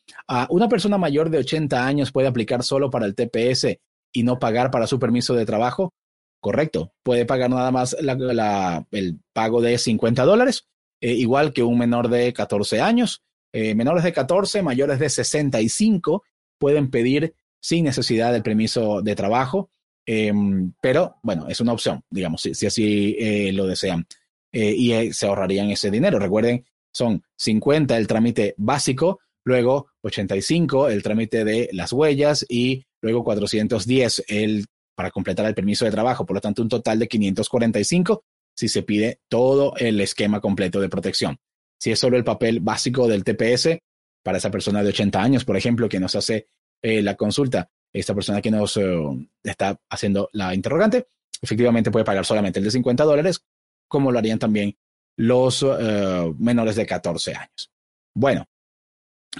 ¿Una 0.50 0.68
persona 0.68 0.98
mayor 0.98 1.30
de 1.30 1.40
80 1.40 1.86
años 1.86 2.12
puede 2.12 2.28
aplicar 2.28 2.64
solo 2.64 2.90
para 2.90 3.06
el 3.06 3.16
TPS 3.16 3.80
y 4.14 4.24
no 4.24 4.38
pagar 4.38 4.70
para 4.70 4.86
su 4.86 5.00
permiso 5.00 5.34
de 5.34 5.46
trabajo? 5.46 5.94
Correcto, 6.40 6.94
puede 7.04 7.26
pagar 7.26 7.50
nada 7.50 7.72
más 7.72 7.96
el 8.00 9.20
pago 9.34 9.62
de 9.62 9.78
50 9.78 10.24
dólares, 10.26 10.68
eh, 11.02 11.14
igual 11.14 11.52
que 11.52 11.64
un 11.64 11.78
menor 11.78 12.10
de 12.10 12.32
14 12.32 12.80
años. 12.80 13.24
Eh, 13.52 13.76
menores 13.76 14.04
de 14.04 14.14
14, 14.14 14.62
mayores 14.62 15.00
de 15.00 15.10
65 15.10 16.24
pueden 16.58 16.90
pedir 16.90 17.34
sin 17.60 17.86
necesidad 17.86 18.32
del 18.32 18.44
permiso 18.44 19.02
de 19.02 19.16
trabajo, 19.16 19.70
em, 20.06 20.74
pero 20.82 21.18
bueno, 21.22 21.48
es 21.50 21.60
una 21.60 21.74
opción, 21.74 22.04
digamos, 22.10 22.42
si, 22.42 22.66
así 22.66 23.16
eh, 23.20 23.52
lo 23.52 23.68
desean. 23.68 24.06
y 24.54 25.14
se 25.14 25.28
ahorrarían 25.28 25.70
ese 25.70 25.90
dinero. 25.90 26.20
Recuerden, 26.20 26.66
son 26.92 27.24
50 27.38 27.96
el 27.98 28.06
trámite 28.06 28.54
básico, 28.58 29.22
luego 29.46 29.88
85 30.02 30.90
el 30.90 31.02
trámite 31.04 31.46
de 31.46 31.70
las 31.72 31.94
huellas 31.94 32.46
y 32.50 32.84
luego 33.02 33.24
410 33.24 34.26
el 34.28 34.66
para 34.94 35.10
completar 35.10 35.46
el 35.46 35.56
permiso 35.56 35.86
de 35.86 35.92
trabajo. 35.92 36.26
Por 36.26 36.36
lo 36.36 36.42
tanto, 36.42 36.62
un 36.62 36.70
total 36.70 37.00
de 37.00 37.08
545 37.08 38.24
si 38.56 38.68
se 38.68 38.84
pide 38.84 39.22
todo 39.30 39.74
el 39.78 40.00
esquema 40.02 40.40
completo 40.40 40.80
de 40.80 40.90
protección. 40.90 41.40
Si 41.80 41.92
es 41.92 42.00
solo 42.00 42.18
el 42.18 42.24
papel 42.24 42.60
básico 42.60 43.08
del 43.08 43.24
TPS, 43.24 43.80
para 44.24 44.38
esa 44.38 44.52
persona 44.52 44.84
de 44.84 44.90
80 44.90 45.22
años, 45.22 45.46
por 45.46 45.58
ejemplo, 45.58 45.90
que 45.90 46.00
nos 46.00 46.16
hace 46.16 46.48
eh, 46.82 47.02
la 47.02 47.16
consulta, 47.16 47.70
esta 47.94 48.14
persona 48.14 48.42
que 48.42 48.52
nos 48.52 48.78
eh, 48.78 49.30
está 49.44 49.80
haciendo 49.90 50.30
la 50.34 50.54
interrogante, 50.54 51.08
efectivamente 51.42 51.92
puede 51.92 52.06
pagar 52.06 52.26
solamente 52.26 52.60
el 52.60 52.66
de 52.66 52.72
50 52.72 53.04
dólares, 53.04 53.44
como 53.88 54.12
lo 54.12 54.20
harían 54.20 54.40
también 54.40 54.78
los 55.18 55.64
eh, 55.64 56.34
menores 56.38 56.76
de 56.76 56.86
14 56.86 57.36
años. 57.36 57.72
Bueno, 58.14 58.46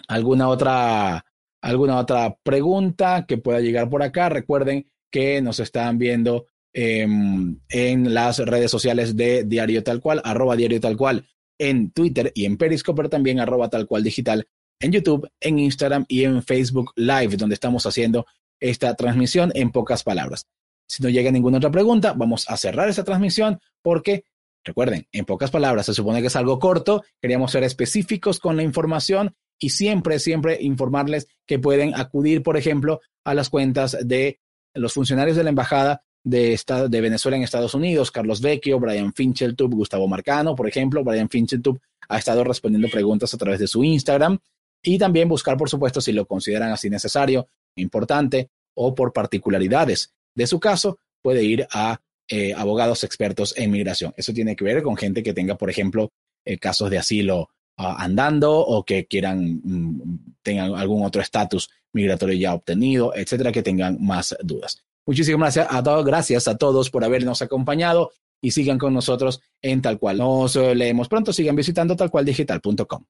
¿alguna 0.08 0.50
otra, 0.50 1.26
¿alguna 1.62 2.00
otra 2.00 2.36
pregunta 2.44 3.26
que 3.28 3.38
pueda 3.38 3.60
llegar 3.60 3.90
por 3.90 4.04
acá? 4.04 4.30
Recuerden 4.30 4.90
que 5.12 5.42
nos 5.42 5.60
están 5.60 5.98
viendo 5.98 6.48
em, 6.74 7.60
en 7.70 8.14
las 8.14 8.40
redes 8.40 8.72
sociales 8.72 9.16
de 9.16 9.44
Diario 9.44 9.84
Tal 9.84 10.00
Cual, 10.00 10.22
arroba 10.24 10.56
Diario 10.56 10.80
Tal 10.80 10.98
Cual 10.98 11.26
en 11.58 11.92
Twitter 11.92 12.32
y 12.34 12.46
en 12.46 12.58
Periscope, 12.58 12.98
pero 12.98 13.10
también 13.10 13.40
arroba 13.40 13.70
Tal 13.70 13.86
Cual 13.86 14.04
Digital 14.04 14.48
en 14.80 14.92
YouTube, 14.92 15.30
en 15.40 15.60
Instagram 15.60 16.06
y 16.08 16.24
en 16.24 16.42
Facebook 16.44 16.92
Live, 16.96 17.38
donde 17.38 17.54
estamos 17.54 17.86
haciendo 17.86 18.26
esta 18.60 18.96
transmisión 18.96 19.52
en 19.56 19.72
pocas 19.72 20.04
palabras. 20.04 20.48
Si 20.88 21.02
no 21.04 21.10
llega 21.10 21.32
ninguna 21.32 21.58
otra 21.58 21.72
pregunta, 21.72 22.14
vamos 22.14 22.50
a 22.50 22.58
cerrar 22.58 22.90
esta 22.90 23.04
transmisión 23.04 23.60
porque, 23.82 24.26
recuerden, 24.64 25.08
en 25.12 25.26
pocas 25.26 25.52
palabras, 25.52 25.86
se 25.86 25.94
supone 25.94 26.20
que 26.22 26.28
es 26.28 26.36
algo 26.36 26.60
corto, 26.60 27.04
queríamos 27.22 27.52
ser 27.52 27.64
específicos 27.64 28.40
con 28.40 28.58
la 28.58 28.64
información 28.64 29.36
y 29.60 29.70
siempre, 29.70 30.20
siempre 30.20 30.58
informarles 30.60 31.28
que 31.46 31.60
pueden 31.60 31.94
acudir, 31.96 32.42
por 32.42 32.58
ejemplo, 32.58 33.02
a 33.24 33.34
las 33.34 33.50
cuentas 33.50 33.98
de 34.04 34.40
los 34.74 34.94
funcionarios 34.94 35.38
de 35.38 35.44
la 35.44 35.50
Embajada 35.50 36.04
de, 36.24 36.60
de 36.90 37.02
Venezuela 37.02 37.38
en 37.38 37.44
Estados 37.44 37.74
Unidos, 37.74 38.12
Carlos 38.12 38.42
Vecchio, 38.42 38.80
Brian 38.80 39.14
Fincheltub, 39.14 39.74
Gustavo 39.74 40.08
Marcano, 40.08 40.56
por 40.56 40.68
ejemplo. 40.68 41.04
Brian 41.04 41.30
Fincheltub 41.30 41.80
ha 42.08 42.18
estado 42.18 42.44
respondiendo 42.44 42.90
preguntas 42.90 43.34
a 43.34 43.38
través 43.38 43.60
de 43.60 43.68
su 43.68 43.84
Instagram 43.84 44.38
y 44.84 44.98
también 44.98 45.30
buscar, 45.30 45.58
por 45.58 45.70
supuesto, 45.70 46.02
si 46.02 46.12
lo 46.12 46.26
consideran 46.26 46.72
así 46.72 46.90
necesario, 46.90 47.48
importante 47.76 48.50
o 48.74 48.96
por 48.96 49.14
particularidades 49.14 50.14
de 50.36 50.48
su 50.48 50.60
caso, 50.60 51.00
puede 51.22 51.44
ir 51.44 51.68
a 51.72 52.02
eh, 52.28 52.54
abogados 52.54 53.04
expertos 53.04 53.54
en 53.58 53.72
migración. 53.72 54.14
Eso 54.16 54.34
tiene 54.34 54.56
que 54.56 54.64
ver 54.64 54.82
con 54.82 54.96
gente 54.96 55.24
que 55.24 55.34
tenga, 55.34 55.58
por 55.58 55.70
ejemplo, 55.70 56.12
eh, 56.46 56.58
casos 56.58 56.90
de 56.90 56.98
asilo 56.98 57.50
ah, 57.78 57.98
andando 58.00 58.58
o 58.58 58.84
que 58.84 59.06
quieran, 59.06 59.62
mm, 59.64 60.36
tengan 60.42 60.76
algún 60.76 61.06
otro 61.06 61.22
estatus 61.22 61.70
migratorio 61.94 62.36
ya 62.36 62.54
obtenido, 62.54 63.14
etcétera, 63.14 63.52
que 63.52 63.64
tengan 63.64 63.98
más 64.02 64.36
dudas. 64.42 64.82
Muchísimas 65.06 65.58
gracias 66.04 66.48
a 66.48 66.58
todos, 66.58 66.90
por 66.90 67.04
habernos 67.04 67.42
acompañado 67.42 68.12
y 68.42 68.52
sigan 68.52 68.78
con 68.78 68.94
nosotros 68.94 69.42
en 69.62 69.82
Tal 69.82 70.00
Cual. 70.00 70.18
Nos 70.18 70.56
leemos 70.56 71.08
pronto, 71.08 71.32
sigan 71.32 71.56
visitando 71.56 71.96
talcualdigital.com. 71.96 73.06